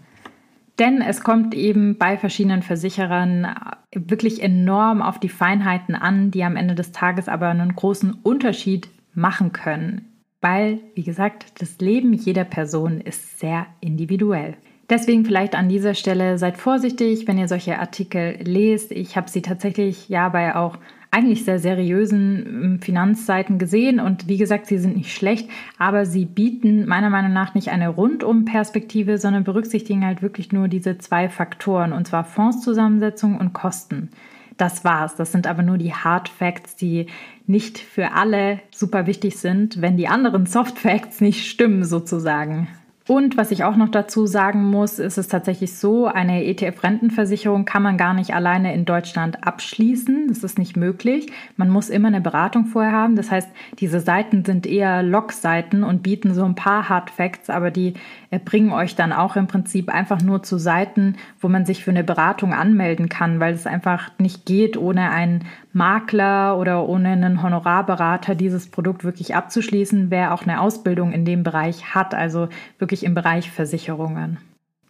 Denn 0.80 1.02
es 1.02 1.22
kommt 1.22 1.54
eben 1.54 1.98
bei 1.98 2.16
verschiedenen 2.16 2.62
Versicherern 2.62 3.54
wirklich 3.94 4.42
enorm 4.42 5.02
auf 5.02 5.20
die 5.20 5.28
Feinheiten 5.28 5.94
an, 5.94 6.30
die 6.30 6.42
am 6.42 6.56
Ende 6.56 6.74
des 6.74 6.90
Tages 6.90 7.28
aber 7.28 7.48
einen 7.48 7.76
großen 7.76 8.14
Unterschied 8.22 8.88
machen 9.12 9.52
können. 9.52 10.06
Weil, 10.40 10.78
wie 10.94 11.02
gesagt, 11.02 11.60
das 11.60 11.78
Leben 11.80 12.14
jeder 12.14 12.44
Person 12.44 13.02
ist 13.02 13.38
sehr 13.38 13.66
individuell. 13.80 14.56
Deswegen 14.88 15.26
vielleicht 15.26 15.54
an 15.54 15.68
dieser 15.68 15.94
Stelle 15.94 16.38
seid 16.38 16.56
vorsichtig, 16.56 17.28
wenn 17.28 17.36
ihr 17.36 17.46
solche 17.46 17.78
Artikel 17.78 18.38
lest. 18.42 18.90
Ich 18.90 19.18
habe 19.18 19.28
sie 19.28 19.42
tatsächlich 19.42 20.08
ja 20.08 20.30
bei 20.30 20.56
auch 20.56 20.78
eigentlich 21.10 21.44
sehr 21.44 21.58
seriösen 21.58 22.46
ähm, 22.46 22.80
Finanzseiten 22.80 23.58
gesehen 23.58 24.00
und 24.00 24.28
wie 24.28 24.36
gesagt, 24.36 24.66
sie 24.66 24.78
sind 24.78 24.96
nicht 24.96 25.14
schlecht, 25.14 25.48
aber 25.78 26.06
sie 26.06 26.24
bieten 26.24 26.86
meiner 26.86 27.10
Meinung 27.10 27.32
nach 27.32 27.54
nicht 27.54 27.70
eine 27.70 27.88
Rundum-Perspektive, 27.88 29.18
sondern 29.18 29.44
berücksichtigen 29.44 30.04
halt 30.06 30.22
wirklich 30.22 30.52
nur 30.52 30.68
diese 30.68 30.98
zwei 30.98 31.28
Faktoren 31.28 31.92
und 31.92 32.06
zwar 32.06 32.24
Fondszusammensetzung 32.24 33.38
und 33.38 33.52
Kosten. 33.52 34.10
Das 34.56 34.84
war's. 34.84 35.16
Das 35.16 35.32
sind 35.32 35.46
aber 35.46 35.62
nur 35.62 35.78
die 35.78 35.94
Hard 35.94 36.28
Facts, 36.28 36.76
die 36.76 37.06
nicht 37.46 37.78
für 37.78 38.12
alle 38.12 38.60
super 38.70 39.06
wichtig 39.06 39.38
sind, 39.38 39.80
wenn 39.80 39.96
die 39.96 40.06
anderen 40.06 40.44
Soft 40.44 40.78
Facts 40.78 41.22
nicht 41.22 41.46
stimmen 41.46 41.82
sozusagen. 41.82 42.68
Und 43.10 43.36
was 43.36 43.50
ich 43.50 43.64
auch 43.64 43.74
noch 43.74 43.88
dazu 43.88 44.26
sagen 44.26 44.62
muss, 44.70 45.00
ist 45.00 45.18
es 45.18 45.26
tatsächlich 45.26 45.76
so, 45.76 46.06
eine 46.06 46.44
ETF-Rentenversicherung 46.44 47.64
kann 47.64 47.82
man 47.82 47.96
gar 47.96 48.14
nicht 48.14 48.34
alleine 48.34 48.72
in 48.72 48.84
Deutschland 48.84 49.44
abschließen. 49.44 50.28
Das 50.28 50.44
ist 50.44 50.60
nicht 50.60 50.76
möglich. 50.76 51.26
Man 51.56 51.70
muss 51.70 51.88
immer 51.90 52.06
eine 52.06 52.20
Beratung 52.20 52.66
vorher 52.66 52.92
haben. 52.92 53.16
Das 53.16 53.32
heißt, 53.32 53.48
diese 53.80 53.98
Seiten 53.98 54.44
sind 54.44 54.64
eher 54.64 55.02
Log-Seiten 55.02 55.82
und 55.82 56.04
bieten 56.04 56.34
so 56.34 56.44
ein 56.44 56.54
paar 56.54 56.88
Hard 56.88 57.10
Facts, 57.10 57.50
aber 57.50 57.72
die 57.72 57.94
bringen 58.38 58.72
euch 58.72 58.94
dann 58.94 59.12
auch 59.12 59.34
im 59.34 59.48
Prinzip 59.48 59.88
einfach 59.92 60.22
nur 60.22 60.42
zu 60.42 60.56
Seiten, 60.56 61.16
wo 61.40 61.48
man 61.48 61.66
sich 61.66 61.82
für 61.82 61.90
eine 61.90 62.04
Beratung 62.04 62.54
anmelden 62.54 63.08
kann, 63.08 63.40
weil 63.40 63.54
es 63.54 63.66
einfach 63.66 64.10
nicht 64.18 64.46
geht, 64.46 64.76
ohne 64.76 65.10
einen 65.10 65.46
Makler 65.72 66.56
oder 66.58 66.88
ohne 66.88 67.08
einen 67.08 67.42
Honorarberater 67.42 68.36
dieses 68.36 68.70
Produkt 68.70 69.02
wirklich 69.02 69.34
abzuschließen, 69.34 70.10
wer 70.10 70.32
auch 70.32 70.42
eine 70.42 70.60
Ausbildung 70.60 71.12
in 71.12 71.24
dem 71.24 71.42
Bereich 71.42 71.94
hat, 71.94 72.14
also 72.14 72.48
wirklich 72.78 73.04
im 73.04 73.14
Bereich 73.14 73.50
Versicherungen. 73.50 74.38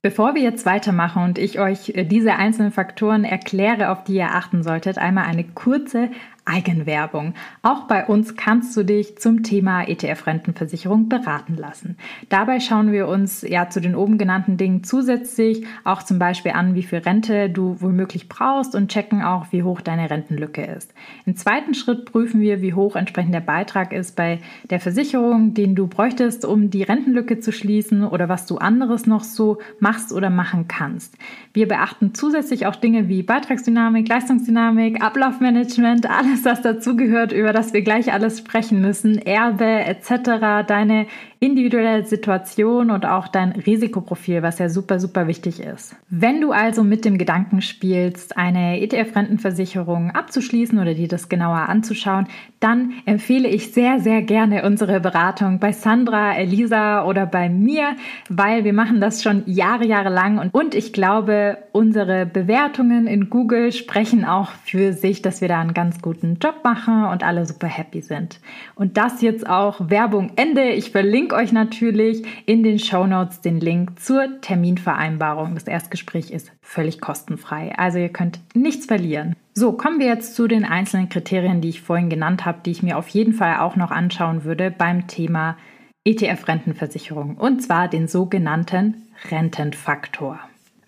Bevor 0.03 0.35
wir 0.35 0.40
jetzt 0.40 0.64
weitermachen 0.64 1.22
und 1.22 1.38
ich 1.38 1.61
euch 1.61 1.90
äh, 1.90 2.05
diese 2.05 2.33
einzelnen 2.35 2.72
Faktoren 2.72 3.24
erkläre, 3.24 3.90
auf 3.90 4.03
die 4.05 4.14
ihr 4.14 4.35
achten 4.35 4.62
solltet, 4.62 4.96
einmal 4.96 5.24
eine 5.24 5.44
kurze 5.44 6.11
Eigenwerbung. 6.44 7.35
Auch 7.62 7.85
bei 7.85 8.07
uns 8.07 8.37
kannst 8.37 8.76
du 8.76 8.83
dich 8.83 9.18
zum 9.18 9.42
Thema 9.42 9.83
ETF-Rentenversicherung 9.83 11.09
beraten 11.09 11.57
lassen. 11.57 11.96
Dabei 12.29 12.61
schauen 12.61 12.92
wir 12.92 13.09
uns 13.09 13.42
ja 13.42 13.68
zu 13.68 13.81
den 13.81 13.94
oben 13.94 14.18
genannten 14.18 14.57
Dingen 14.57 14.85
zusätzlich 14.85 15.66
auch 15.85 16.03
zum 16.03 16.18
Beispiel 16.18 16.53
an, 16.53 16.74
wie 16.74 16.83
viel 16.83 17.00
Rente 17.00 17.50
du 17.50 17.76
womöglich 17.81 18.29
brauchst 18.29 18.74
und 18.74 18.90
checken 18.90 19.22
auch, 19.22 19.46
wie 19.50 19.62
hoch 19.62 19.81
deine 19.81 20.11
Rentenlücke 20.11 20.64
ist. 20.64 20.92
Im 21.26 21.37
zweiten 21.37 21.74
Schritt 21.74 22.07
prüfen 22.07 22.40
wir, 22.40 22.62
wie 22.62 22.74
hoch 22.74 22.96
entsprechend 22.96 23.35
der 23.35 23.40
Beitrag 23.40 23.92
ist 23.92 24.16
bei 24.16 24.40
der 24.70 24.81
Versicherung, 24.81 25.55
den 25.55 25.74
du 25.74 25.87
bräuchtest, 25.87 26.44
um 26.44 26.70
die 26.70 26.83
Rentenlücke 26.83 27.40
zu 27.40 27.53
schließen 27.53 28.05
oder 28.05 28.29
was 28.29 28.46
du 28.46 28.59
anderes 28.59 29.07
noch 29.07 29.24
so 29.24 29.59
machst 29.79 30.12
oder 30.12 30.31
machen 30.31 30.66
kannst. 30.68 31.16
Wir 31.53 31.68
beachten 31.68 32.14
zusätzlich 32.14 32.66
auch 32.66 32.76
Dinge 32.76 33.09
wie 33.09 33.22
Beitragsdynamik, 33.22 34.09
Leistungsdynamik, 34.09 35.03
Ablaufmanagement, 35.03 36.09
alles 36.09 36.30
alles, 36.31 36.45
was 36.45 36.62
dazugehört, 36.62 37.33
über 37.33 37.53
das 37.53 37.73
wir 37.73 37.83
gleich 37.83 38.12
alles 38.12 38.38
sprechen 38.38 38.81
müssen, 38.81 39.19
Erbe 39.19 39.64
etc., 39.64 40.66
deine 40.66 41.07
individuelle 41.42 42.05
Situation 42.05 42.90
und 42.90 43.07
auch 43.07 43.26
dein 43.26 43.53
Risikoprofil, 43.53 44.42
was 44.42 44.59
ja 44.59 44.68
super, 44.68 45.00
super 45.00 45.26
wichtig 45.26 45.61
ist. 45.61 45.96
Wenn 46.11 46.42
du 46.42 46.53
also 46.53 46.85
mit 46.85 47.07
dem 47.07 47.16
Gedanken 47.16 47.62
spielst, 47.62 48.37
eine 48.37 48.79
ETF-Rentenversicherung 48.83 50.11
abzuschließen 50.11 50.79
oder 50.79 50.92
dir 50.92 51.09
das 51.09 51.31
genauer 51.31 51.70
anzuschauen, 51.70 52.26
dann 52.61 52.92
empfehle 53.07 53.48
ich 53.48 53.72
sehr, 53.72 54.00
sehr 54.00 54.20
gerne 54.20 54.64
unsere 54.64 55.00
Beratung 55.00 55.61
bei 55.61 55.72
Sandra, 55.72 56.37
Elisa 56.37 57.07
oder 57.07 57.24
bei 57.24 57.48
mir, 57.48 57.96
weil 58.29 58.64
wir 58.64 58.74
machen 58.74 59.00
das 59.00 59.22
schon 59.22 59.42
Jahre, 59.46 59.87
Jahre 59.87 60.11
lang 60.11 60.38
und, 60.38 60.53
und 60.53 60.74
ich 60.74 60.92
glaube, 60.92 61.57
unsere 61.72 62.26
Bewertungen 62.26 63.07
in 63.07 63.31
Google 63.31 63.72
sprechen 63.72 64.26
auch 64.26 64.50
für 64.64 64.92
sich, 64.92 65.22
dass 65.22 65.40
wir 65.40 65.48
da 65.48 65.59
einen 65.59 65.72
ganz 65.72 66.03
guten 66.03 66.38
Job 66.38 66.57
machen 66.64 67.05
und 67.05 67.24
alle 67.24 67.46
super 67.46 67.66
happy 67.66 68.03
sind. 68.03 68.40
Und 68.74 68.98
das 68.98 69.22
jetzt 69.22 69.48
auch 69.48 69.88
Werbung 69.88 70.33
Ende. 70.37 70.68
Ich 70.72 70.90
verlinke 70.90 71.30
verlinke 71.31 71.35
euch 71.37 71.53
natürlich 71.53 72.25
in 72.47 72.62
den 72.62 72.79
Show 72.79 73.07
Notes 73.07 73.40
den 73.40 73.61
Link 73.61 74.01
zur 74.01 74.40
Terminvereinbarung. 74.40 75.55
Das 75.55 75.64
Erstgespräch 75.64 76.31
ist 76.31 76.53
völlig 76.61 77.01
kostenfrei, 77.01 77.73
also 77.77 77.99
ihr 77.99 78.09
könnt 78.09 78.40
nichts 78.55 78.87
verlieren. 78.87 79.37
So, 79.55 79.73
kommen 79.73 80.01
wir 80.01 80.07
jetzt 80.07 80.35
zu 80.35 80.49
den 80.49 80.64
einzelnen 80.64 81.09
Kriterien, 81.09 81.61
die 81.61 81.69
ich 81.69 81.83
vorhin 81.83 82.11
genannt 82.11 82.47
habe, 82.47 82.61
die 82.64 82.71
ich 82.71 82.83
mir 82.83 82.99
auf 82.99 83.09
jeden 83.09 83.33
Fall 83.33 83.59
auch 83.59 83.77
noch 83.77 83.90
anschauen 83.90 84.45
würde 84.45 84.71
beim 84.71 85.07
Thema 85.07 85.57
ETF-Rentenversicherung 86.05 87.37
und 87.37 87.62
zwar 87.62 87.88
den 87.88 88.09
sogenannten 88.09 89.07
Rentenfaktor. 89.31 90.40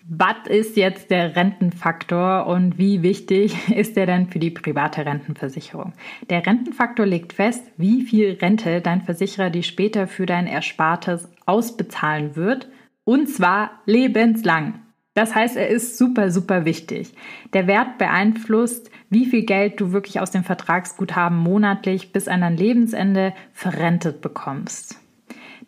Was 0.05 0.47
ist 0.49 0.75
jetzt 0.75 1.11
der 1.11 1.37
Rentenfaktor 1.37 2.45
und 2.47 2.77
wie 2.77 3.03
wichtig 3.03 3.69
ist 3.75 3.95
der 3.95 4.05
denn 4.05 4.27
für 4.27 4.39
die 4.39 4.51
private 4.51 5.05
Rentenversicherung? 5.05 5.93
Der 6.29 6.45
Rentenfaktor 6.45 7.05
legt 7.05 7.31
fest, 7.31 7.65
wie 7.77 8.01
viel 8.01 8.37
Rente 8.41 8.81
dein 8.81 9.01
Versicherer 9.01 9.49
dir 9.49 9.63
später 9.63 10.07
für 10.07 10.25
dein 10.25 10.45
Erspartes 10.45 11.29
ausbezahlen 11.45 12.35
wird 12.35 12.67
und 13.05 13.29
zwar 13.29 13.81
lebenslang. 13.85 14.81
Das 15.13 15.35
heißt, 15.35 15.55
er 15.55 15.69
ist 15.69 15.97
super, 15.97 16.31
super 16.31 16.65
wichtig. 16.65 17.13
Der 17.53 17.67
Wert 17.67 17.97
beeinflusst, 17.97 18.89
wie 19.09 19.25
viel 19.25 19.45
Geld 19.45 19.79
du 19.79 19.93
wirklich 19.93 20.19
aus 20.19 20.31
dem 20.31 20.43
Vertragsguthaben 20.43 21.37
monatlich 21.37 22.11
bis 22.11 22.27
an 22.27 22.41
dein 22.41 22.57
Lebensende 22.57 23.33
verrentet 23.53 24.21
bekommst. 24.21 24.99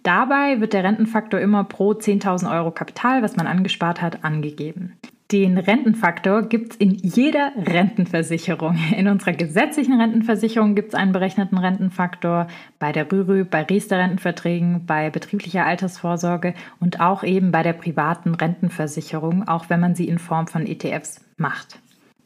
Dabei 0.03 0.59
wird 0.61 0.73
der 0.73 0.83
Rentenfaktor 0.83 1.39
immer 1.39 1.63
pro 1.63 1.91
10.000 1.91 2.51
Euro 2.51 2.71
Kapital, 2.71 3.21
was 3.21 3.35
man 3.35 3.47
angespart 3.47 4.01
hat, 4.01 4.23
angegeben. 4.23 4.93
Den 5.31 5.57
Rentenfaktor 5.57 6.43
gibt 6.43 6.73
es 6.73 6.77
in 6.77 6.91
jeder 6.91 7.51
Rentenversicherung. 7.57 8.77
In 8.95 9.07
unserer 9.07 9.31
gesetzlichen 9.31 9.99
Rentenversicherung 9.99 10.75
gibt 10.75 10.89
es 10.89 10.95
einen 10.95 11.13
berechneten 11.13 11.57
Rentenfaktor, 11.57 12.45
bei 12.77 12.91
der 12.91 13.11
Rürü, 13.11 13.43
bei 13.43 13.63
Riester-Rentenverträgen, 13.63 14.85
bei 14.85 15.09
betrieblicher 15.09 15.65
Altersvorsorge 15.65 16.53
und 16.79 16.99
auch 16.99 17.23
eben 17.23 17.51
bei 17.51 17.63
der 17.63 17.73
privaten 17.73 18.35
Rentenversicherung, 18.35 19.47
auch 19.47 19.69
wenn 19.69 19.79
man 19.79 19.95
sie 19.95 20.07
in 20.07 20.19
Form 20.19 20.45
von 20.45 20.67
ETFs 20.67 21.19
macht. 21.37 21.79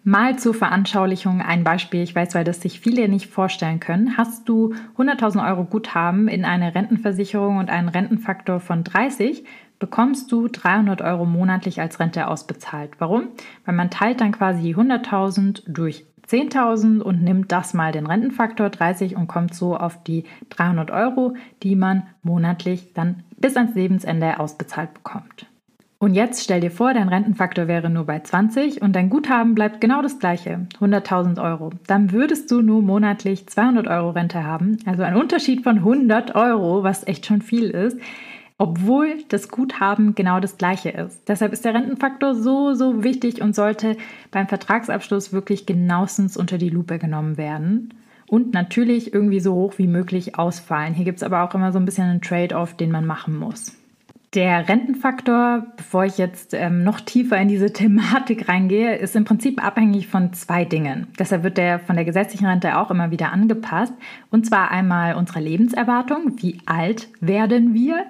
Mal 0.03 0.39
zur 0.39 0.53
Veranschaulichung 0.53 1.41
ein 1.41 1.63
Beispiel. 1.63 2.01
Ich 2.01 2.15
weiß, 2.15 2.33
weil 2.33 2.45
das 2.45 2.61
sich 2.61 2.79
viele 2.79 3.09
nicht 3.09 3.27
vorstellen 3.27 3.81
können. 3.81 4.17
Hast 4.17 4.47
du 4.47 4.73
100.000 4.97 5.45
Euro 5.47 5.65
Guthaben 5.65 6.29
in 6.29 6.45
eine 6.45 6.73
Rentenversicherung 6.73 7.57
und 7.57 7.69
einen 7.69 7.89
Rentenfaktor 7.89 8.61
von 8.61 8.85
30, 8.85 9.43
bekommst 9.77 10.31
du 10.31 10.47
300 10.47 11.01
Euro 11.01 11.25
monatlich 11.25 11.81
als 11.81 11.99
Rente 11.99 12.27
ausbezahlt. 12.27 12.91
Warum? 12.99 13.29
Weil 13.65 13.75
man 13.75 13.89
teilt 13.89 14.21
dann 14.21 14.31
quasi 14.31 14.61
die 14.61 14.75
100.000 14.75 15.63
durch 15.67 16.05
10.000 16.27 17.01
und 17.01 17.23
nimmt 17.23 17.51
das 17.51 17.73
mal 17.73 17.91
den 17.91 18.05
Rentenfaktor 18.05 18.69
30 18.69 19.15
und 19.15 19.27
kommt 19.27 19.55
so 19.55 19.75
auf 19.75 20.03
die 20.03 20.25
300 20.49 20.91
Euro, 20.91 21.35
die 21.63 21.75
man 21.75 22.03
monatlich 22.21 22.93
dann 22.93 23.23
bis 23.37 23.57
ans 23.57 23.73
Lebensende 23.73 24.39
ausbezahlt 24.39 24.93
bekommt. 24.93 25.48
Und 26.01 26.13
jetzt 26.13 26.41
stell 26.41 26.61
dir 26.61 26.71
vor, 26.71 26.93
dein 26.93 27.09
Rentenfaktor 27.09 27.67
wäre 27.67 27.89
nur 27.89 28.05
bei 28.05 28.21
20 28.21 28.81
und 28.81 28.95
dein 28.95 29.09
Guthaben 29.09 29.53
bleibt 29.53 29.81
genau 29.81 30.01
das 30.01 30.17
gleiche, 30.17 30.65
100.000 30.79 31.43
Euro. 31.43 31.71
Dann 31.87 32.13
würdest 32.13 32.49
du 32.51 32.61
nur 32.61 32.81
monatlich 32.81 33.47
200 33.47 33.87
Euro 33.87 34.11
Rente 34.11 34.45
haben, 34.45 34.77
also 34.85 35.03
ein 35.03 35.17
Unterschied 35.17 35.61
von 35.61 35.79
100 35.79 36.35
Euro, 36.35 36.83
was 36.83 37.05
echt 37.05 37.25
schon 37.25 37.41
viel 37.41 37.69
ist, 37.69 37.97
obwohl 38.57 39.25
das 39.27 39.49
Guthaben 39.49 40.15
genau 40.15 40.39
das 40.39 40.57
gleiche 40.57 40.89
ist. 40.89 41.27
Deshalb 41.27 41.51
ist 41.51 41.65
der 41.65 41.73
Rentenfaktor 41.73 42.33
so, 42.33 42.73
so 42.75 43.03
wichtig 43.03 43.41
und 43.41 43.53
sollte 43.53 43.97
beim 44.31 44.47
Vertragsabschluss 44.47 45.33
wirklich 45.33 45.65
genauestens 45.65 46.37
unter 46.37 46.57
die 46.57 46.69
Lupe 46.69 46.97
genommen 46.97 47.35
werden 47.35 47.93
und 48.25 48.53
natürlich 48.53 49.13
irgendwie 49.13 49.41
so 49.41 49.53
hoch 49.53 49.73
wie 49.75 49.87
möglich 49.87 50.39
ausfallen. 50.39 50.93
Hier 50.93 51.03
gibt 51.03 51.17
es 51.17 51.23
aber 51.23 51.43
auch 51.43 51.53
immer 51.55 51.73
so 51.73 51.79
ein 51.79 51.85
bisschen 51.85 52.07
einen 52.07 52.21
Trade-off, 52.21 52.73
den 52.77 52.89
man 52.89 53.05
machen 53.05 53.35
muss. 53.35 53.78
Der 54.35 54.69
Rentenfaktor, 54.69 55.65
bevor 55.75 56.05
ich 56.05 56.19
jetzt 56.19 56.53
ähm, 56.53 56.83
noch 56.83 57.01
tiefer 57.01 57.37
in 57.37 57.47
diese 57.47 57.73
Thematik 57.73 58.47
reingehe, 58.47 58.95
ist 58.95 59.15
im 59.15 59.25
Prinzip 59.25 59.63
abhängig 59.63 60.07
von 60.07 60.33
zwei 60.33 60.65
Dingen. 60.65 61.07
Deshalb 61.17 61.43
wird 61.43 61.57
der 61.57 61.79
von 61.79 61.95
der 61.95 62.05
gesetzlichen 62.05 62.45
Rente 62.45 62.77
auch 62.77 62.91
immer 62.91 63.09
wieder 63.09 63.31
angepasst. 63.31 63.93
Und 64.29 64.45
zwar 64.45 64.69
einmal 64.69 65.15
unsere 65.15 65.39
Lebenserwartung, 65.39 66.33
wie 66.37 66.59
alt 66.67 67.09
werden 67.21 67.73
wir, 67.73 68.05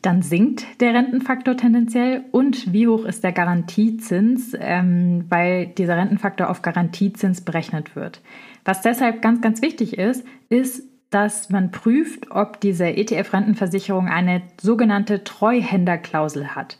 dann 0.00 0.22
sinkt 0.22 0.80
der 0.80 0.94
Rentenfaktor 0.94 1.56
tendenziell 1.56 2.24
und 2.30 2.72
wie 2.72 2.88
hoch 2.88 3.04
ist 3.04 3.24
der 3.24 3.32
Garantiezins, 3.32 4.56
ähm, 4.58 5.24
weil 5.28 5.66
dieser 5.66 5.96
Rentenfaktor 5.96 6.48
auf 6.48 6.62
Garantiezins 6.62 7.42
berechnet 7.42 7.94
wird. 7.94 8.22
Was 8.64 8.80
deshalb 8.80 9.20
ganz, 9.20 9.40
ganz 9.42 9.60
wichtig 9.60 9.98
ist, 9.98 10.24
ist, 10.48 10.84
dass 11.10 11.50
man 11.50 11.70
prüft, 11.70 12.30
ob 12.30 12.60
diese 12.60 12.86
ETF-Rentenversicherung 12.86 14.08
eine 14.08 14.42
sogenannte 14.60 15.24
Treuhänderklausel 15.24 16.54
hat. 16.54 16.78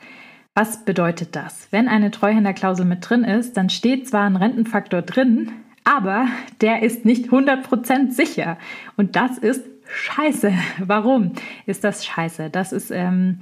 Was 0.54 0.84
bedeutet 0.84 1.36
das? 1.36 1.68
Wenn 1.70 1.88
eine 1.88 2.10
Treuhänderklausel 2.10 2.84
mit 2.84 3.08
drin 3.08 3.24
ist, 3.24 3.56
dann 3.56 3.70
steht 3.70 4.08
zwar 4.08 4.24
ein 4.24 4.36
Rentenfaktor 4.36 5.02
drin, 5.02 5.52
aber 5.84 6.26
der 6.60 6.82
ist 6.82 7.04
nicht 7.04 7.30
100% 7.30 8.10
sicher. 8.10 8.58
Und 8.96 9.16
das 9.16 9.38
ist 9.38 9.64
scheiße. 9.86 10.52
Warum 10.78 11.32
ist 11.66 11.84
das 11.84 12.04
scheiße? 12.04 12.50
Das 12.50 12.72
ist 12.72 12.90
ähm, 12.90 13.40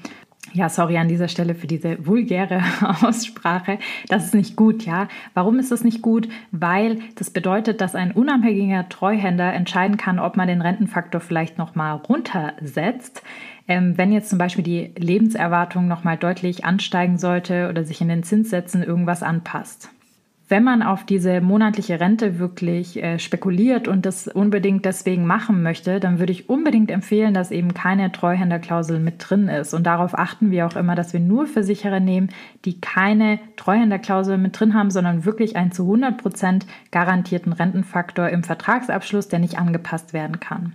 ja, 0.52 0.68
sorry 0.68 0.96
an 0.98 1.08
dieser 1.08 1.28
Stelle 1.28 1.54
für 1.54 1.66
diese 1.66 2.06
vulgäre 2.06 2.62
Aussprache. 3.02 3.78
Das 4.08 4.24
ist 4.24 4.34
nicht 4.34 4.56
gut, 4.56 4.84
ja. 4.86 5.08
Warum 5.34 5.58
ist 5.58 5.70
das 5.70 5.84
nicht 5.84 6.02
gut? 6.02 6.28
Weil 6.52 7.00
das 7.16 7.30
bedeutet, 7.30 7.80
dass 7.80 7.94
ein 7.94 8.12
unabhängiger 8.12 8.88
Treuhänder 8.88 9.52
entscheiden 9.52 9.96
kann, 9.96 10.18
ob 10.18 10.36
man 10.36 10.48
den 10.48 10.62
Rentenfaktor 10.62 11.20
vielleicht 11.20 11.58
nochmal 11.58 11.96
runtersetzt. 11.96 13.22
Ähm, 13.68 13.98
wenn 13.98 14.12
jetzt 14.12 14.30
zum 14.30 14.38
Beispiel 14.38 14.64
die 14.64 14.92
Lebenserwartung 14.96 15.88
nochmal 15.88 16.16
deutlich 16.16 16.64
ansteigen 16.64 17.18
sollte 17.18 17.68
oder 17.68 17.84
sich 17.84 18.00
in 18.00 18.08
den 18.08 18.22
Zinssätzen 18.22 18.82
irgendwas 18.82 19.22
anpasst. 19.22 19.90
Wenn 20.48 20.62
man 20.62 20.82
auf 20.82 21.04
diese 21.04 21.40
monatliche 21.40 21.98
Rente 21.98 22.38
wirklich 22.38 23.02
äh, 23.02 23.18
spekuliert 23.18 23.88
und 23.88 24.06
das 24.06 24.28
unbedingt 24.28 24.84
deswegen 24.84 25.26
machen 25.26 25.62
möchte, 25.62 25.98
dann 25.98 26.20
würde 26.20 26.32
ich 26.32 26.48
unbedingt 26.48 26.90
empfehlen, 26.90 27.34
dass 27.34 27.50
eben 27.50 27.74
keine 27.74 28.12
Treuhänderklausel 28.12 29.00
mit 29.00 29.16
drin 29.18 29.48
ist. 29.48 29.74
Und 29.74 29.84
darauf 29.84 30.16
achten 30.16 30.52
wir 30.52 30.66
auch 30.66 30.76
immer, 30.76 30.94
dass 30.94 31.12
wir 31.12 31.20
nur 31.20 31.46
Versicherer 31.46 31.98
nehmen, 31.98 32.28
die 32.64 32.80
keine 32.80 33.40
Treuhänderklausel 33.56 34.38
mit 34.38 34.58
drin 34.58 34.74
haben, 34.74 34.90
sondern 34.90 35.24
wirklich 35.24 35.56
einen 35.56 35.72
zu 35.72 35.82
100 35.82 36.16
Prozent 36.16 36.66
garantierten 36.92 37.52
Rentenfaktor 37.52 38.28
im 38.28 38.44
Vertragsabschluss, 38.44 39.28
der 39.28 39.40
nicht 39.40 39.58
angepasst 39.58 40.12
werden 40.12 40.38
kann. 40.38 40.74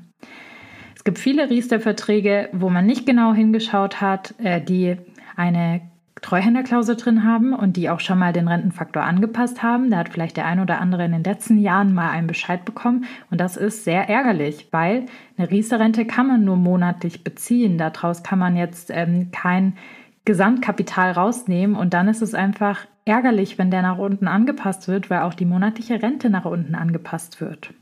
Es 0.95 1.05
gibt 1.05 1.17
viele 1.17 1.49
Riester-Verträge, 1.49 2.49
wo 2.51 2.69
man 2.69 2.85
nicht 2.85 3.05
genau 3.05 3.33
hingeschaut 3.33 4.01
hat, 4.01 4.35
äh, 4.37 4.61
die 4.61 4.97
eine 5.37 5.81
Treuhänderklausel 6.21 6.95
drin 6.95 7.23
haben 7.23 7.53
und 7.53 7.77
die 7.77 7.89
auch 7.89 7.99
schon 7.99 8.19
mal 8.19 8.31
den 8.31 8.47
Rentenfaktor 8.47 9.03
angepasst 9.03 9.63
haben. 9.63 9.89
Da 9.89 9.97
hat 9.97 10.09
vielleicht 10.09 10.37
der 10.37 10.45
ein 10.45 10.59
oder 10.59 10.79
andere 10.79 11.03
in 11.03 11.11
den 11.11 11.23
letzten 11.23 11.57
Jahren 11.57 11.93
mal 11.93 12.11
einen 12.11 12.27
Bescheid 12.27 12.63
bekommen 12.63 13.05
und 13.31 13.41
das 13.41 13.57
ist 13.57 13.83
sehr 13.83 14.07
ärgerlich, 14.07 14.67
weil 14.71 15.07
eine 15.37 15.49
Riester-Rente 15.49 16.05
kann 16.05 16.27
man 16.27 16.45
nur 16.45 16.57
monatlich 16.57 17.23
beziehen. 17.23 17.77
Daraus 17.77 18.21
kann 18.21 18.37
man 18.37 18.55
jetzt 18.55 18.91
ähm, 18.93 19.31
kein 19.31 19.73
Gesamtkapital 20.25 21.11
rausnehmen 21.13 21.75
und 21.75 21.95
dann 21.95 22.07
ist 22.07 22.21
es 22.21 22.35
einfach 22.35 22.85
ärgerlich, 23.05 23.57
wenn 23.57 23.71
der 23.71 23.81
nach 23.81 23.97
unten 23.97 24.27
angepasst 24.27 24.87
wird, 24.87 25.09
weil 25.09 25.21
auch 25.21 25.33
die 25.33 25.45
monatliche 25.45 26.03
Rente 26.03 26.29
nach 26.29 26.45
unten 26.45 26.75
angepasst 26.75 27.41
wird. 27.41 27.73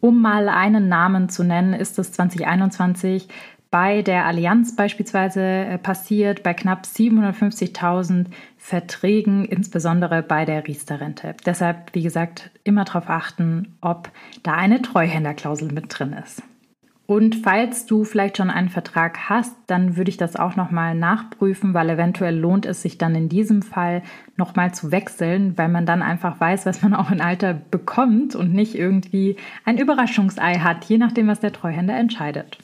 Um 0.00 0.20
mal 0.20 0.48
einen 0.48 0.88
Namen 0.88 1.28
zu 1.28 1.44
nennen, 1.44 1.74
ist 1.74 1.98
es 1.98 2.12
2021 2.12 3.28
bei 3.72 4.02
der 4.02 4.26
Allianz 4.26 4.76
beispielsweise 4.76 5.40
äh, 5.40 5.78
passiert, 5.78 6.42
bei 6.42 6.52
knapp 6.52 6.84
750.000 6.84 8.26
Verträgen, 8.58 9.46
insbesondere 9.46 10.22
bei 10.22 10.44
der 10.44 10.68
Riester-Rente. 10.68 11.34
Deshalb, 11.46 11.92
wie 11.94 12.02
gesagt, 12.02 12.50
immer 12.64 12.84
darauf 12.84 13.08
achten, 13.08 13.74
ob 13.80 14.10
da 14.42 14.52
eine 14.52 14.82
Treuhänderklausel 14.82 15.72
mit 15.72 15.86
drin 15.88 16.12
ist. 16.12 16.42
Und 17.06 17.36
falls 17.36 17.86
du 17.86 18.04
vielleicht 18.04 18.36
schon 18.36 18.50
einen 18.50 18.68
Vertrag 18.68 19.30
hast, 19.30 19.54
dann 19.66 19.96
würde 19.96 20.10
ich 20.10 20.18
das 20.18 20.36
auch 20.36 20.54
nochmal 20.54 20.94
nachprüfen, 20.94 21.72
weil 21.72 21.88
eventuell 21.88 22.38
lohnt 22.38 22.66
es 22.66 22.82
sich 22.82 22.98
dann 22.98 23.14
in 23.14 23.30
diesem 23.30 23.62
Fall 23.62 24.02
nochmal 24.36 24.74
zu 24.74 24.92
wechseln, 24.92 25.56
weil 25.56 25.68
man 25.68 25.86
dann 25.86 26.02
einfach 26.02 26.38
weiß, 26.38 26.66
was 26.66 26.82
man 26.82 26.92
auch 26.92 27.10
in 27.10 27.22
Alter 27.22 27.54
bekommt 27.54 28.34
und 28.36 28.52
nicht 28.52 28.74
irgendwie 28.74 29.36
ein 29.64 29.78
Überraschungsei 29.78 30.58
hat, 30.58 30.84
je 30.84 30.98
nachdem, 30.98 31.26
was 31.26 31.40
der 31.40 31.52
Treuhänder 31.52 31.96
entscheidet. 31.96 32.58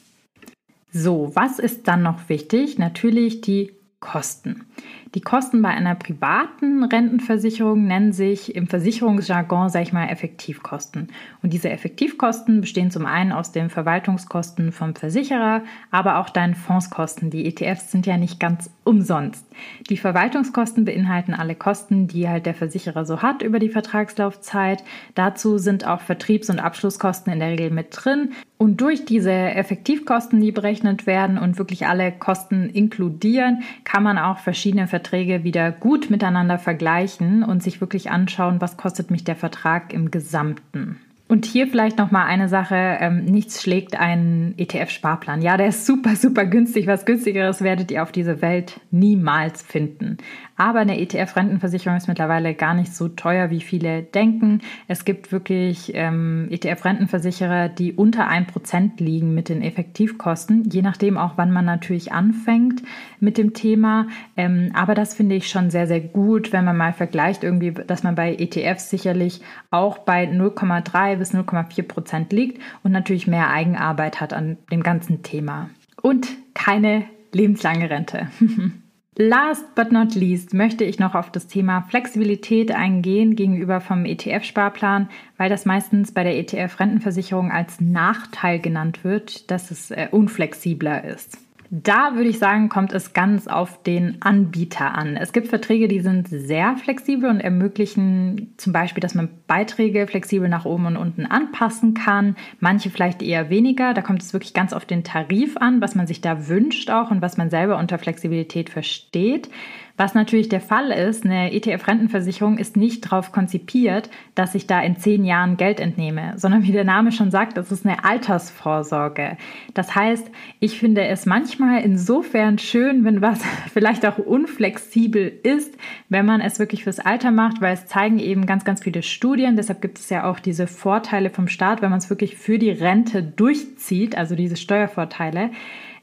So, 0.91 1.31
was 1.35 1.59
ist 1.59 1.87
dann 1.89 2.03
noch 2.03 2.29
wichtig? 2.29 2.79
Natürlich 2.79 3.41
die 3.41 3.73
Kosten. 4.01 4.67
Die 5.15 5.23
Kosten 5.23 5.63
bei 5.63 5.71
einer 5.71 5.95
privaten 5.95 6.85
Rentenversicherung 6.85 7.87
nennen 7.87 8.13
sich 8.13 8.55
im 8.55 8.67
Versicherungsjargon, 8.67 9.71
sage 9.71 9.85
ich 9.85 9.93
mal, 9.95 10.09
Effektivkosten. 10.09 11.09
Und 11.43 11.55
diese 11.55 11.71
Effektivkosten 11.71 12.61
bestehen 12.61 12.91
zum 12.91 13.07
einen 13.07 13.33
aus 13.33 13.51
den 13.51 13.71
Verwaltungskosten 13.71 14.71
vom 14.71 14.95
Versicherer, 14.95 15.63
aber 15.91 16.19
auch 16.19 16.29
deinen 16.29 16.55
Fondskosten. 16.55 17.31
Die 17.31 17.47
ETFs 17.47 17.91
sind 17.91 18.05
ja 18.05 18.19
nicht 18.19 18.39
ganz 18.39 18.71
umsonst. 18.85 19.47
Die 19.89 19.97
Verwaltungskosten 19.97 20.85
beinhalten 20.85 21.33
alle 21.33 21.55
Kosten, 21.55 22.07
die 22.07 22.29
halt 22.29 22.45
der 22.45 22.55
Versicherer 22.55 23.07
so 23.07 23.23
hat 23.23 23.41
über 23.41 23.61
die 23.61 23.71
Vertragslaufzeit. 23.71 24.85
Dazu 25.15 25.57
sind 25.57 25.87
auch 25.87 26.03
Vertriebs- 26.03 26.51
und 26.51 26.59
Abschlusskosten 26.59 27.33
in 27.33 27.39
der 27.39 27.51
Regel 27.51 27.71
mit 27.71 27.89
drin. 27.93 28.33
Und 28.59 28.81
durch 28.81 29.05
diese 29.05 29.33
Effektivkosten, 29.33 30.41
die 30.41 30.53
berechnet 30.53 31.07
werden 31.07 31.39
und 31.39 31.59
wirklich 31.59 31.87
alle 31.87 32.13
Kosten 32.13 32.69
inkludieren, 32.69 33.63
kann 33.85 34.03
man 34.03 34.19
auch 34.19 34.39
verschiedene 34.39 34.87
Verträge 34.87 34.98
wieder 35.45 35.73
gut 35.73 36.11
miteinander 36.11 36.59
vergleichen 36.59 37.43
und 37.43 37.63
sich 37.63 37.81
wirklich 37.81 38.11
anschauen, 38.11 38.61
was 38.61 38.77
kostet 38.77 39.11
mich 39.11 39.25
der 39.25 39.37
Vertrag 39.37 39.93
im 39.93 40.11
Gesamten. 40.11 41.01
Und 41.29 41.45
hier 41.45 41.69
vielleicht 41.69 41.99
noch 41.99 42.11
mal 42.11 42.25
eine 42.25 42.49
Sache: 42.49 42.75
ähm, 42.75 43.27
Nichts 43.27 43.63
schlägt 43.63 43.99
einen 43.99 44.55
ETF-Sparplan. 44.57 45.43
Ja, 45.43 45.59
der 45.59 45.69
ist 45.69 45.85
super, 45.85 46.17
super 46.17 46.47
günstig. 46.47 46.87
Was 46.87 47.05
günstigeres 47.05 47.61
werdet 47.61 47.91
ihr 47.91 48.03
auf 48.03 48.13
dieser 48.13 48.41
Welt 48.41 48.81
niemals 48.91 49.63
finden. 49.63 50.17
Aber 50.59 50.81
eine 50.81 50.99
ETF-Rentenversicherung 50.99 51.97
ist 51.97 52.09
mittlerweile 52.09 52.53
gar 52.53 52.75
nicht 52.75 52.93
so 52.93 53.09
teuer, 53.09 53.51
wie 53.51 53.61
viele 53.61 54.03
denken. 54.03 54.61
Es 54.89 55.05
gibt 55.05 55.31
wirklich 55.31 55.93
ähm, 55.95 56.49
ETF-Rentenversicherer, 56.51 57.69
die 57.69 57.93
unter 57.93 58.29
1% 58.29 58.93
liegen 58.99 59.35
mit 59.35 59.49
den 59.49 59.63
Effektivkosten, 59.63 60.69
je 60.69 60.83
nachdem 60.83 61.17
auch, 61.17 61.35
wann 61.37 61.53
man 61.53 61.65
natürlich 61.65 62.11
anfängt 62.11 62.83
mit 63.21 63.39
dem 63.39 63.55
Thema. 63.55 64.09
Ähm, 64.37 64.73
aber 64.75 64.97
das 64.97 65.15
finde 65.15 65.37
ich 65.37 65.49
schon 65.49 65.71
sehr, 65.71 65.87
sehr 65.87 66.01
gut, 66.01 66.53
wenn 66.53 66.65
man 66.65 66.77
mal 66.77 66.93
vergleicht, 66.93 67.45
irgendwie, 67.45 67.71
dass 67.71 68.03
man 68.03 68.17
bei 68.17 68.35
ETFs 68.35 68.91
sicherlich 68.91 69.41
auch 69.71 69.99
bei 69.99 70.25
0,3 70.25 71.18
bis 71.19 71.35
0,4 71.35 71.83
Prozent 71.83 72.33
liegt 72.33 72.61
und 72.83 72.93
natürlich 72.93 73.27
mehr 73.27 73.51
Eigenarbeit 73.51 74.21
hat 74.21 74.33
an 74.33 74.57
dem 74.71 74.83
ganzen 74.83 75.23
Thema. 75.23 75.71
Und 76.01 76.29
keine 76.55 77.05
lebenslange 77.33 77.91
Rente. 77.91 78.29
Last 79.21 79.75
but 79.75 79.91
not 79.91 80.15
least 80.15 80.55
möchte 80.55 80.85
ich 80.85 81.01
noch 81.01 81.17
auf 81.17 81.33
das 81.33 81.49
Thema 81.49 81.83
Flexibilität 81.89 82.71
eingehen 82.71 83.35
gegenüber 83.35 83.81
vom 83.81 84.05
ETF-Sparplan, 84.05 85.09
weil 85.37 85.51
das 85.51 85.65
meistens 85.65 86.13
bei 86.13 86.23
der 86.23 86.39
ETF-Rentenversicherung 86.39 87.51
als 87.51 87.81
Nachteil 87.81 88.61
genannt 88.61 89.03
wird, 89.03 89.51
dass 89.51 89.73
es 89.73 89.91
äh, 89.91 90.07
unflexibler 90.13 91.03
ist. 91.03 91.37
Da 91.71 92.15
würde 92.15 92.31
ich 92.31 92.39
sagen, 92.39 92.71
kommt 92.71 92.95
es 92.95 93.13
ganz 93.13 93.47
auf 93.47 93.83
den 93.83 94.23
Anbieter 94.23 94.95
an. 94.95 95.17
Es 95.17 95.35
gibt 95.35 95.49
Verträge, 95.49 95.87
die 95.87 96.01
sind 96.01 96.27
sehr 96.27 96.77
flexibel 96.77 97.29
und 97.29 97.41
ermöglichen 97.41 98.55
zum 98.57 98.73
Beispiel, 98.73 99.03
dass 99.03 99.15
man 99.15 99.29
Beiträge 99.47 100.07
flexibel 100.07 100.49
nach 100.49 100.65
oben 100.65 100.87
und 100.87 100.97
unten 100.97 101.27
anpassen 101.27 101.93
kann. 101.93 102.37
Manche 102.59 102.89
vielleicht 102.89 103.23
eher 103.23 103.51
weniger. 103.51 103.93
Da 103.93 104.01
kommt 104.01 104.23
es 104.23 104.33
wirklich 104.33 104.55
ganz 104.55 104.73
auf 104.73 104.87
den 104.87 105.05
Tarif 105.05 105.59
an, 105.59 105.83
was 105.83 105.95
man 105.95 106.07
sich 106.07 106.23
da 106.23 106.49
wünscht 106.49 106.91
auch 106.91 107.11
und 107.11 107.21
was 107.21 107.37
man 107.37 107.51
selber 107.51 107.77
unter 107.77 107.99
Flexibilität 107.99 108.71
versteht. 108.71 109.51
Was 109.99 110.15
natürlich 110.15 110.49
der 110.49 110.61
Fall 110.61 110.93
ist, 110.93 111.25
eine 111.25 111.53
ETF-Rentenversicherung 111.53 112.57
ist 112.57 112.77
nicht 112.77 113.05
darauf 113.05 113.33
konzipiert, 113.33 114.11
dass 114.37 114.55
ich 114.55 114.69
da 114.69 114.81
in 114.81 114.97
zehn 114.97 115.25
Jahren 115.25 115.57
Geld 115.57 115.81
entnehme, 115.81 116.35
sondern 116.37 116.63
wie 116.63 116.71
der 116.71 116.85
Name 116.85 117.11
schon 117.11 117.33
sagt, 117.33 117.59
es 117.59 117.73
ist 117.73 117.85
eine 117.85 118.05
Altersvorsorge. 118.05 119.37
Das 119.75 119.97
heißt, 119.97 120.31
ich 120.61 120.79
finde 120.79 121.05
es 121.09 121.27
manchmal 121.27 121.83
insofern 121.83 122.59
schön, 122.59 123.05
wenn 123.05 123.23
was 123.23 123.41
vielleicht 123.73 124.07
auch 124.07 124.19
unflexibel 124.19 125.33
ist, 125.43 125.77
wenn 126.09 126.25
man 126.25 126.41
es 126.41 126.61
wirklich 126.61 126.85
fürs 126.85 127.01
Alter 127.01 127.33
macht, 127.33 127.61
weil 127.61 127.75
es 127.75 127.87
zeigen 127.87 128.21
eben 128.21 128.47
ganz, 128.47 128.65
ganz 128.65 128.85
viele 128.85 129.03
Studien. 129.03 129.57
Deshalb 129.57 129.83
gibt 129.83 129.99
es 129.99 130.11
ja 130.11 130.31
auch 130.31 130.39
diese 130.39 130.69
Vorteile 130.69 131.31
vom 131.31 131.49
Staat, 131.49 131.83
wenn 131.83 131.91
man 131.91 131.99
es 131.99 132.09
wirklich 132.09 132.37
für 132.37 132.61
die 132.61 132.71
Rente 132.71 133.25
durchzieht, 133.25 134.17
also 134.17 134.37
diese 134.37 134.57
Steuervorteile. 134.57 135.51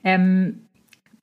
Ähm, 0.03 0.64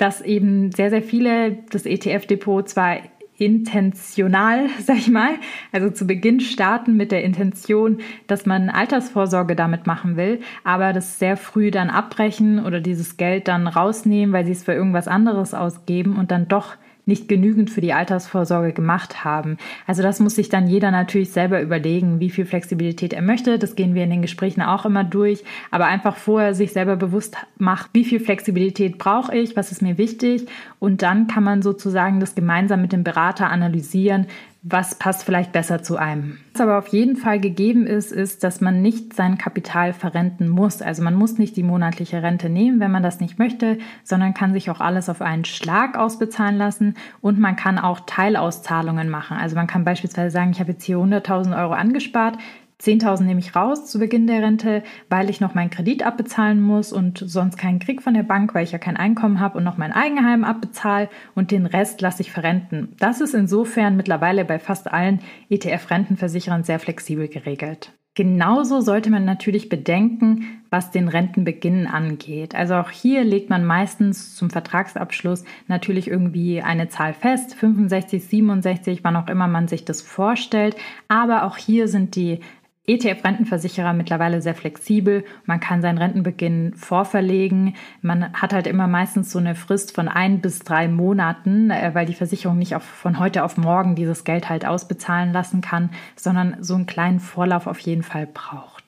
dass 0.02 0.20
eben 0.20 0.72
sehr, 0.72 0.90
sehr 0.90 1.02
viele 1.02 1.58
das 1.70 1.86
ETF-Depot 1.86 2.68
zwar 2.68 2.96
intentional, 3.38 4.66
sag 4.80 4.96
ich 4.96 5.08
mal, 5.08 5.34
also 5.70 5.90
zu 5.90 6.08
Beginn 6.08 6.40
starten 6.40 6.96
mit 6.96 7.12
der 7.12 7.22
Intention, 7.22 7.98
dass 8.26 8.44
man 8.44 8.68
Altersvorsorge 8.68 9.54
damit 9.54 9.86
machen 9.86 10.16
will, 10.16 10.40
aber 10.64 10.92
das 10.92 11.20
sehr 11.20 11.36
früh 11.36 11.70
dann 11.70 11.88
abbrechen 11.88 12.64
oder 12.64 12.80
dieses 12.80 13.16
Geld 13.16 13.46
dann 13.46 13.68
rausnehmen, 13.68 14.32
weil 14.32 14.44
sie 14.44 14.50
es 14.52 14.64
für 14.64 14.72
irgendwas 14.72 15.06
anderes 15.06 15.54
ausgeben 15.54 16.16
und 16.16 16.32
dann 16.32 16.48
doch 16.48 16.74
nicht 17.04 17.28
genügend 17.28 17.70
für 17.70 17.80
die 17.80 17.92
Altersvorsorge 17.92 18.72
gemacht 18.72 19.24
haben. 19.24 19.56
Also 19.86 20.02
das 20.02 20.20
muss 20.20 20.36
sich 20.36 20.48
dann 20.48 20.68
jeder 20.68 20.90
natürlich 20.90 21.32
selber 21.32 21.60
überlegen, 21.60 22.20
wie 22.20 22.30
viel 22.30 22.46
Flexibilität 22.46 23.12
er 23.12 23.22
möchte. 23.22 23.58
Das 23.58 23.74
gehen 23.74 23.94
wir 23.94 24.04
in 24.04 24.10
den 24.10 24.22
Gesprächen 24.22 24.62
auch 24.62 24.86
immer 24.86 25.02
durch. 25.02 25.42
Aber 25.70 25.86
einfach 25.86 26.16
vorher 26.16 26.54
sich 26.54 26.72
selber 26.72 26.96
bewusst 26.96 27.36
macht, 27.58 27.90
wie 27.92 28.04
viel 28.04 28.20
Flexibilität 28.20 28.98
brauche 28.98 29.36
ich, 29.36 29.56
was 29.56 29.72
ist 29.72 29.82
mir 29.82 29.98
wichtig. 29.98 30.46
Und 30.78 31.02
dann 31.02 31.26
kann 31.26 31.42
man 31.42 31.62
sozusagen 31.62 32.20
das 32.20 32.34
gemeinsam 32.34 32.80
mit 32.80 32.92
dem 32.92 33.02
Berater 33.02 33.50
analysieren, 33.50 34.26
was 34.64 34.94
passt 34.94 35.24
vielleicht 35.24 35.50
besser 35.50 35.82
zu 35.82 35.96
einem. 35.96 36.38
Was 36.52 36.60
aber 36.60 36.78
auf 36.78 36.86
jeden 36.88 37.16
Fall 37.16 37.40
gegeben 37.40 37.84
ist, 37.84 38.12
ist, 38.12 38.44
dass 38.44 38.60
man 38.60 38.80
nicht 38.80 39.12
sein 39.12 39.36
Kapital 39.36 39.92
verrenten 39.92 40.48
muss. 40.48 40.82
Also 40.82 41.02
man 41.02 41.14
muss 41.14 41.36
nicht 41.36 41.56
die 41.56 41.64
monatliche 41.64 42.22
Rente 42.22 42.48
nehmen, 42.48 42.78
wenn 42.78 42.92
man 42.92 43.02
das 43.02 43.18
nicht 43.18 43.40
möchte, 43.40 43.78
sondern 44.04 44.34
kann 44.34 44.52
sich 44.52 44.70
auch 44.70 44.80
alles 44.80 45.08
auf 45.08 45.20
einen 45.20 45.44
Schlag 45.44 45.98
ausbezahlen 45.98 46.58
lassen 46.58 46.94
und 47.20 47.40
man 47.40 47.56
kann 47.56 47.78
auch 47.78 48.00
Teilauszahlungen 48.06 49.08
machen. 49.08 49.36
Also 49.36 49.56
man 49.56 49.66
kann 49.66 49.84
beispielsweise 49.84 50.30
sagen, 50.30 50.52
ich 50.52 50.60
habe 50.60 50.72
jetzt 50.72 50.84
hier 50.84 50.98
100.000 50.98 51.60
Euro 51.60 51.72
angespart, 51.72 52.38
10.000 52.82 53.22
nehme 53.22 53.38
ich 53.38 53.54
raus 53.54 53.86
zu 53.86 54.00
Beginn 54.00 54.26
der 54.26 54.42
Rente, 54.42 54.82
weil 55.08 55.30
ich 55.30 55.40
noch 55.40 55.54
meinen 55.54 55.70
Kredit 55.70 56.04
abbezahlen 56.04 56.60
muss 56.60 56.92
und 56.92 57.22
sonst 57.24 57.56
keinen 57.56 57.78
Krieg 57.78 58.02
von 58.02 58.14
der 58.14 58.24
Bank, 58.24 58.54
weil 58.54 58.64
ich 58.64 58.72
ja 58.72 58.78
kein 58.78 58.96
Einkommen 58.96 59.38
habe 59.38 59.58
und 59.58 59.64
noch 59.64 59.76
mein 59.76 59.92
Eigenheim 59.92 60.42
abbezahle 60.42 61.08
und 61.36 61.52
den 61.52 61.66
Rest 61.66 62.00
lasse 62.00 62.22
ich 62.22 62.32
verrenten. 62.32 62.96
Das 62.98 63.20
ist 63.20 63.34
insofern 63.34 63.96
mittlerweile 63.96 64.44
bei 64.44 64.58
fast 64.58 64.92
allen 64.92 65.20
ETF-Rentenversicherern 65.48 66.64
sehr 66.64 66.80
flexibel 66.80 67.28
geregelt. 67.28 67.92
Genauso 68.14 68.82
sollte 68.82 69.08
man 69.08 69.24
natürlich 69.24 69.70
bedenken, 69.70 70.62
was 70.68 70.90
den 70.90 71.08
Rentenbeginn 71.08 71.86
angeht. 71.86 72.54
Also 72.54 72.74
auch 72.74 72.90
hier 72.90 73.24
legt 73.24 73.48
man 73.48 73.64
meistens 73.64 74.34
zum 74.36 74.50
Vertragsabschluss 74.50 75.44
natürlich 75.66 76.08
irgendwie 76.08 76.60
eine 76.60 76.88
Zahl 76.88 77.14
fest, 77.14 77.54
65, 77.54 78.22
67, 78.26 79.02
wann 79.02 79.16
auch 79.16 79.28
immer 79.28 79.48
man 79.48 79.66
sich 79.66 79.86
das 79.86 80.02
vorstellt. 80.02 80.76
Aber 81.08 81.44
auch 81.44 81.56
hier 81.56 81.88
sind 81.88 82.14
die 82.14 82.40
ETF-Rentenversicherer 82.88 83.92
mittlerweile 83.92 84.42
sehr 84.42 84.56
flexibel. 84.56 85.24
Man 85.44 85.60
kann 85.60 85.82
seinen 85.82 85.98
Rentenbeginn 85.98 86.74
vorverlegen. 86.74 87.76
Man 88.00 88.32
hat 88.32 88.52
halt 88.52 88.66
immer 88.66 88.88
meistens 88.88 89.30
so 89.30 89.38
eine 89.38 89.54
Frist 89.54 89.94
von 89.94 90.08
ein 90.08 90.40
bis 90.40 90.60
drei 90.60 90.88
Monaten, 90.88 91.70
äh, 91.70 91.94
weil 91.94 92.06
die 92.06 92.14
Versicherung 92.14 92.58
nicht 92.58 92.74
auf, 92.74 92.82
von 92.82 93.20
heute 93.20 93.44
auf 93.44 93.56
morgen 93.56 93.94
dieses 93.94 94.24
Geld 94.24 94.48
halt 94.48 94.66
ausbezahlen 94.66 95.32
lassen 95.32 95.60
kann, 95.60 95.90
sondern 96.16 96.56
so 96.60 96.74
einen 96.74 96.86
kleinen 96.86 97.20
Vorlauf 97.20 97.68
auf 97.68 97.78
jeden 97.78 98.02
Fall 98.02 98.26
braucht. 98.26 98.81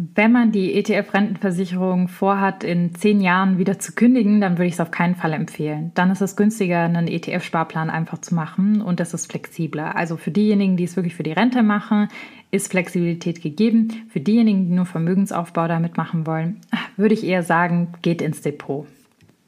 Wenn 0.00 0.30
man 0.30 0.52
die 0.52 0.74
ETF-Rentenversicherung 0.74 2.06
vorhat, 2.06 2.62
in 2.62 2.94
zehn 2.94 3.20
Jahren 3.20 3.58
wieder 3.58 3.80
zu 3.80 3.96
kündigen, 3.96 4.40
dann 4.40 4.52
würde 4.52 4.68
ich 4.68 4.74
es 4.74 4.80
auf 4.80 4.92
keinen 4.92 5.16
Fall 5.16 5.32
empfehlen. 5.32 5.90
Dann 5.96 6.12
ist 6.12 6.20
es 6.20 6.36
günstiger, 6.36 6.84
einen 6.84 7.08
ETF-Sparplan 7.08 7.90
einfach 7.90 8.18
zu 8.18 8.36
machen 8.36 8.80
und 8.80 9.00
es 9.00 9.12
ist 9.12 9.28
flexibler. 9.28 9.96
Also 9.96 10.16
für 10.16 10.30
diejenigen, 10.30 10.76
die 10.76 10.84
es 10.84 10.94
wirklich 10.94 11.16
für 11.16 11.24
die 11.24 11.32
Rente 11.32 11.64
machen, 11.64 12.06
ist 12.52 12.70
Flexibilität 12.70 13.42
gegeben. 13.42 13.88
Für 14.08 14.20
diejenigen, 14.20 14.68
die 14.68 14.74
nur 14.76 14.86
Vermögensaufbau 14.86 15.66
damit 15.66 15.96
machen 15.96 16.28
wollen, 16.28 16.60
würde 16.96 17.14
ich 17.14 17.26
eher 17.26 17.42
sagen, 17.42 17.88
geht 18.00 18.22
ins 18.22 18.40
Depot. 18.40 18.86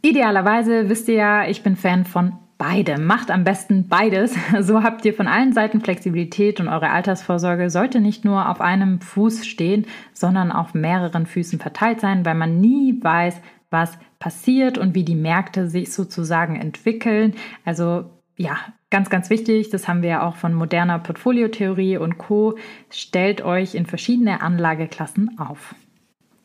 Idealerweise 0.02 0.88
wisst 0.88 1.06
ihr 1.06 1.14
ja, 1.14 1.48
ich 1.48 1.62
bin 1.62 1.76
Fan 1.76 2.04
von 2.04 2.32
beide. 2.60 2.98
Macht 2.98 3.30
am 3.30 3.42
besten 3.42 3.88
beides. 3.88 4.36
So 4.60 4.82
habt 4.82 5.04
ihr 5.06 5.14
von 5.14 5.26
allen 5.26 5.52
Seiten 5.52 5.80
Flexibilität 5.80 6.60
und 6.60 6.68
eure 6.68 6.90
Altersvorsorge 6.90 7.70
sollte 7.70 8.00
nicht 8.00 8.24
nur 8.24 8.48
auf 8.48 8.60
einem 8.60 9.00
Fuß 9.00 9.46
stehen, 9.46 9.86
sondern 10.12 10.52
auf 10.52 10.74
mehreren 10.74 11.26
Füßen 11.26 11.58
verteilt 11.58 12.00
sein, 12.00 12.24
weil 12.24 12.34
man 12.34 12.60
nie 12.60 13.02
weiß, 13.02 13.40
was 13.70 13.98
passiert 14.18 14.76
und 14.76 14.94
wie 14.94 15.04
die 15.04 15.14
Märkte 15.14 15.68
sich 15.68 15.92
sozusagen 15.92 16.56
entwickeln. 16.56 17.34
Also 17.64 18.04
ja, 18.36 18.58
ganz, 18.90 19.08
ganz 19.08 19.30
wichtig, 19.30 19.70
das 19.70 19.88
haben 19.88 20.02
wir 20.02 20.10
ja 20.10 20.22
auch 20.28 20.36
von 20.36 20.52
moderner 20.52 20.98
Portfoliotheorie 20.98 21.96
und 21.96 22.18
Co. 22.18 22.58
Stellt 22.90 23.42
euch 23.42 23.74
in 23.74 23.86
verschiedene 23.86 24.42
Anlageklassen 24.42 25.38
auf. 25.38 25.74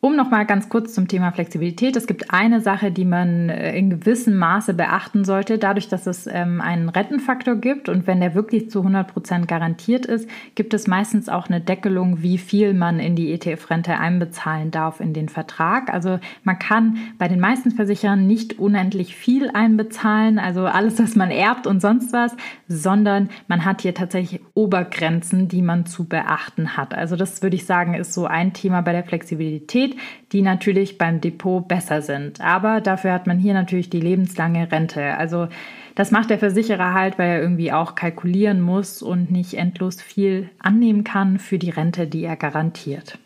Um 0.06 0.14
nochmal 0.14 0.46
ganz 0.46 0.68
kurz 0.68 0.94
zum 0.94 1.08
Thema 1.08 1.32
Flexibilität. 1.32 1.96
Es 1.96 2.06
gibt 2.06 2.32
eine 2.32 2.60
Sache, 2.60 2.92
die 2.92 3.04
man 3.04 3.48
äh, 3.48 3.76
in 3.76 3.90
gewissem 3.90 4.36
Maße 4.36 4.72
beachten 4.72 5.24
sollte. 5.24 5.58
Dadurch, 5.58 5.88
dass 5.88 6.06
es 6.06 6.28
ähm, 6.28 6.60
einen 6.60 6.88
Rentenfaktor 6.88 7.56
gibt 7.56 7.88
und 7.88 8.06
wenn 8.06 8.20
der 8.20 8.36
wirklich 8.36 8.70
zu 8.70 8.82
100 8.82 9.12
Prozent 9.12 9.48
garantiert 9.48 10.06
ist, 10.06 10.30
gibt 10.54 10.74
es 10.74 10.86
meistens 10.86 11.28
auch 11.28 11.48
eine 11.48 11.60
Deckelung, 11.60 12.22
wie 12.22 12.38
viel 12.38 12.72
man 12.72 13.00
in 13.00 13.16
die 13.16 13.32
ETF-Rente 13.32 13.98
einbezahlen 13.98 14.70
darf 14.70 15.00
in 15.00 15.12
den 15.12 15.28
Vertrag. 15.28 15.92
Also 15.92 16.20
man 16.44 16.60
kann 16.60 16.98
bei 17.18 17.26
den 17.26 17.40
meisten 17.40 17.72
Versicherern 17.72 18.28
nicht 18.28 18.60
unendlich 18.60 19.16
viel 19.16 19.50
einbezahlen, 19.50 20.38
also 20.38 20.66
alles, 20.66 21.00
was 21.00 21.16
man 21.16 21.32
erbt 21.32 21.66
und 21.66 21.80
sonst 21.82 22.12
was, 22.12 22.36
sondern 22.68 23.28
man 23.48 23.64
hat 23.64 23.82
hier 23.82 23.92
tatsächlich 23.94 24.40
Obergrenzen, 24.54 25.48
die 25.48 25.62
man 25.62 25.84
zu 25.84 26.04
beachten 26.04 26.76
hat. 26.76 26.94
Also 26.94 27.16
das 27.16 27.42
würde 27.42 27.56
ich 27.56 27.66
sagen, 27.66 27.94
ist 27.94 28.14
so 28.14 28.26
ein 28.26 28.52
Thema 28.52 28.82
bei 28.82 28.92
der 28.92 29.02
Flexibilität 29.02 29.95
die 30.32 30.42
natürlich 30.42 30.98
beim 30.98 31.20
Depot 31.20 31.66
besser 31.66 32.02
sind. 32.02 32.40
Aber 32.40 32.80
dafür 32.80 33.12
hat 33.12 33.26
man 33.26 33.38
hier 33.38 33.54
natürlich 33.54 33.90
die 33.90 34.00
lebenslange 34.00 34.70
Rente. 34.70 35.16
Also 35.16 35.48
das 35.94 36.10
macht 36.10 36.30
der 36.30 36.38
Versicherer 36.38 36.92
halt, 36.92 37.18
weil 37.18 37.30
er 37.30 37.40
irgendwie 37.40 37.72
auch 37.72 37.94
kalkulieren 37.94 38.60
muss 38.60 39.02
und 39.02 39.30
nicht 39.30 39.54
endlos 39.54 40.02
viel 40.02 40.50
annehmen 40.58 41.04
kann 41.04 41.38
für 41.38 41.58
die 41.58 41.70
Rente, 41.70 42.06
die 42.06 42.24
er 42.24 42.36
garantiert. 42.36 43.18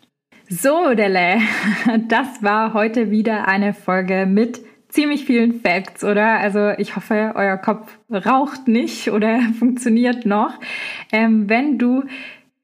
So, 0.49 0.93
Delle, 0.95 1.37
das 2.07 2.43
war 2.43 2.73
heute 2.73 3.11
wieder 3.11 3.47
eine 3.47 3.73
Folge 3.73 4.25
mit 4.25 4.61
ziemlich 4.91 5.25
vielen 5.25 5.61
Facts, 5.61 6.03
oder? 6.03 6.39
Also 6.39 6.71
ich 6.77 6.95
hoffe, 6.95 7.33
euer 7.35 7.57
Kopf 7.57 7.97
raucht 8.09 8.67
nicht 8.67 9.11
oder 9.11 9.39
funktioniert 9.59 10.25
noch. 10.25 10.53
Ähm, 11.11 11.49
wenn 11.49 11.77
du 11.77 12.03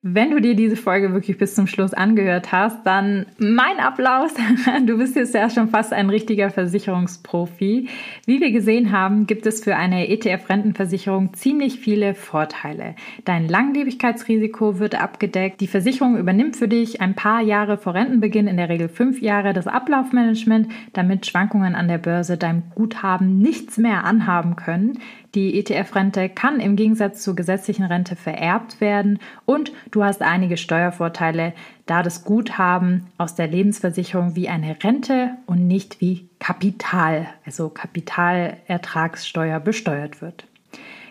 wenn 0.03 0.29
du 0.29 0.39
dir 0.39 0.55
diese 0.55 0.75
Folge 0.75 1.11
wirklich 1.11 1.39
bis 1.39 1.55
zum 1.55 1.65
Schluss 1.65 1.93
angehört 1.93 2.51
hast, 2.51 2.85
dann 2.85 3.25
mein 3.39 3.79
Applaus. 3.79 4.31
Du 4.85 4.97
bist 4.97 5.15
jetzt 5.15 5.33
ja 5.33 5.49
schon 5.49 5.69
fast 5.69 5.91
ein 5.91 6.09
richtiger 6.09 6.49
Versicherungsprofi. 6.49 7.89
Wie 8.25 8.39
wir 8.39 8.51
gesehen 8.51 8.91
haben, 8.91 9.25
gibt 9.25 9.45
es 9.45 9.63
für 9.63 9.75
eine 9.75 10.07
ETF-Rentenversicherung 10.09 11.33
ziemlich 11.33 11.79
viele 11.79 12.13
Vorteile. 12.13 12.95
Dein 13.25 13.47
Langlebigkeitsrisiko 13.47 14.79
wird 14.79 15.01
abgedeckt. 15.01 15.61
Die 15.61 15.67
Versicherung 15.67 16.17
übernimmt 16.17 16.57
für 16.57 16.67
dich 16.67 17.01
ein 17.01 17.15
paar 17.15 17.41
Jahre 17.41 17.77
vor 17.77 17.95
Rentenbeginn, 17.95 18.47
in 18.47 18.57
der 18.57 18.69
Regel 18.69 18.87
fünf 18.87 19.21
Jahre, 19.21 19.53
das 19.53 19.67
Ablaufmanagement, 19.67 20.69
damit 20.93 21.25
Schwankungen 21.25 21.75
an 21.75 21.87
der 21.87 21.97
Börse 21.97 22.37
deinem 22.37 22.63
Guthaben 22.75 23.39
nichts 23.39 23.77
mehr 23.77 24.03
anhaben 24.05 24.55
können. 24.55 24.99
Die 25.37 25.59
ETF-Rente 25.59 26.29
kann 26.29 26.59
im 26.59 26.75
Gegensatz 26.75 27.21
zur 27.21 27.35
gesetzlichen 27.35 27.85
Rente 27.85 28.15
vererbt 28.15 28.81
werden 28.81 29.19
und 29.45 29.71
du 29.91 30.03
hast 30.03 30.23
einige 30.23 30.57
Steuervorteile, 30.57 31.53
da 31.85 32.01
das 32.01 32.23
Guthaben 32.23 33.05
aus 33.19 33.35
der 33.35 33.45
Lebensversicherung 33.45 34.35
wie 34.35 34.49
eine 34.49 34.83
Rente 34.83 35.33
und 35.45 35.67
nicht 35.67 36.01
wie 36.01 36.27
Kapital, 36.39 37.27
also 37.45 37.69
Kapitalertragssteuer 37.69 39.59
besteuert 39.59 40.23
wird. 40.23 40.47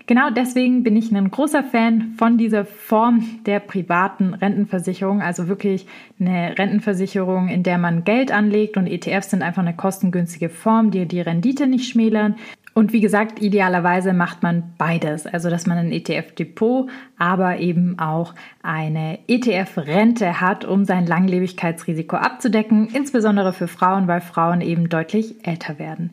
Genau 0.09 0.31
deswegen 0.31 0.83
bin 0.83 0.97
ich 0.97 1.12
ein 1.12 1.31
großer 1.31 1.62
Fan 1.62 2.15
von 2.19 2.37
dieser 2.37 2.65
Form 2.65 3.25
der 3.47 3.61
privaten 3.61 4.35
Rentenversicherung, 4.35 5.23
also 5.23 5.47
wirklich 5.47 5.87
eine 6.19 6.59
Rentenversicherung, 6.59 7.47
in 7.47 7.62
der 7.62 7.79
man 7.79 8.03
Geld 8.03 8.33
anlegt 8.33 8.77
und 8.77 8.89
ETFs 8.89 9.31
sind 9.31 9.43
einfach 9.43 9.62
eine 9.62 9.77
kostengünstige 9.77 10.49
Form, 10.49 10.91
die 10.91 11.07
die 11.07 11.21
Rendite 11.21 11.69
nicht 11.69 11.89
schmälern 11.89 12.35
und 12.77 12.93
wie 12.93 13.01
gesagt, 13.01 13.41
idealerweise 13.41 14.12
macht 14.12 14.43
man 14.43 14.75
beides, 14.77 15.27
also 15.27 15.49
dass 15.49 15.65
man 15.65 15.79
ein 15.79 15.93
ETF-Depot, 15.93 16.91
aber 17.17 17.57
eben 17.57 17.99
auch 17.99 18.35
eine 18.62 19.19
ETF-Rente 19.29 20.43
hat, 20.43 20.67
um 20.67 20.85
sein 20.85 21.07
Langlebigkeitsrisiko 21.07 22.17
abzudecken, 22.17 22.89
insbesondere 22.93 23.55
für 23.55 23.67
Frauen, 23.67 24.09
weil 24.09 24.21
Frauen 24.21 24.61
eben 24.61 24.91
deutlich 24.91 25.47
älter 25.47 25.79
werden. 25.79 26.11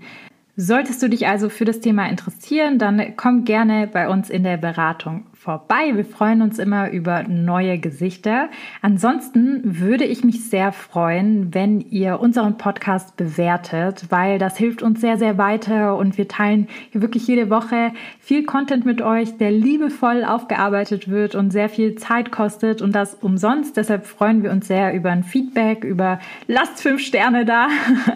Solltest 0.56 1.04
du 1.04 1.10
dich 1.10 1.28
also 1.28 1.49
für 1.49 1.65
das 1.65 1.82
Thema 1.82 2.08
interessieren, 2.08 2.80
dann 2.80 3.17
komm 3.17 3.43
gerne 3.43 3.86
bei 3.88 4.08
uns 4.08 4.30
in 4.30 4.43
der 4.43 4.56
Beratung 4.56 5.26
vorbei. 5.43 5.91
Wir 5.93 6.06
freuen 6.06 6.41
uns 6.41 6.58
immer 6.58 6.89
über 6.89 7.23
neue 7.23 7.77
Gesichter. 7.77 8.47
Ansonsten 8.82 9.62
würde 9.82 10.06
ich 10.06 10.23
mich 10.23 10.49
sehr 10.49 10.71
freuen, 10.71 11.53
wenn 11.53 11.82
ihr 11.82 12.21
unseren 12.21 12.58
Podcast 12.58 13.17
bewertet, 13.17 14.06
weil 14.10 14.39
das 14.39 14.58
hilft 14.58 14.82
uns 14.82 15.01
sehr, 15.01 15.17
sehr 15.17 15.38
weiter 15.38 15.97
und 15.97 16.17
wir 16.17 16.29
teilen 16.29 16.69
hier 16.91 17.01
wirklich 17.01 17.27
jede 17.27 17.49
Woche 17.49 17.91
viel 18.21 18.45
Content 18.45 18.86
mit 18.86 19.01
euch, 19.01 19.38
der 19.38 19.51
liebevoll 19.51 20.23
aufgearbeitet 20.23 21.10
wird 21.10 21.36
und 21.36 21.51
sehr 21.51 21.67
viel 21.67 21.95
Zeit 21.95 22.32
kostet 22.32 22.82
und 22.82 22.95
das 22.95 23.13
umsonst. 23.13 23.75
Deshalb 23.75 24.06
freuen 24.06 24.43
wir 24.43 24.51
uns 24.51 24.67
sehr 24.67 24.93
über 24.93 25.12
ein 25.12 25.25
Feedback, 25.25 25.84
über 25.84 26.21
lasst 26.47 26.82
fünf 26.82 27.01
Sterne 27.01 27.43
da 27.43 27.67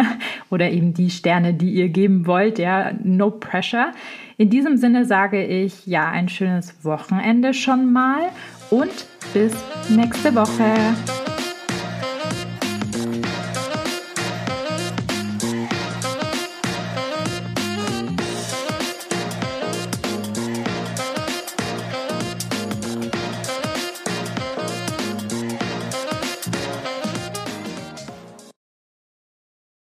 oder 0.50 0.72
eben 0.72 0.94
die 0.94 1.10
Sterne, 1.10 1.54
die 1.54 1.72
ihr 1.72 1.90
geben 1.90 2.26
wollt. 2.26 2.58
Ja, 2.58 2.94
no 3.04 3.32
pressure. 3.32 3.92
In 4.40 4.52
diesem 4.52 4.78
Sinne 4.78 5.06
sage 5.06 5.44
ich 5.44 5.88
ja 5.88 6.12
ein 6.12 6.30
schönes 6.30 6.86
Wochenende 6.86 7.56
schon 7.56 7.92
mal 7.92 8.30
und 8.70 9.08
bis 9.34 9.52
nächste 9.90 10.36
Woche. 10.36 10.76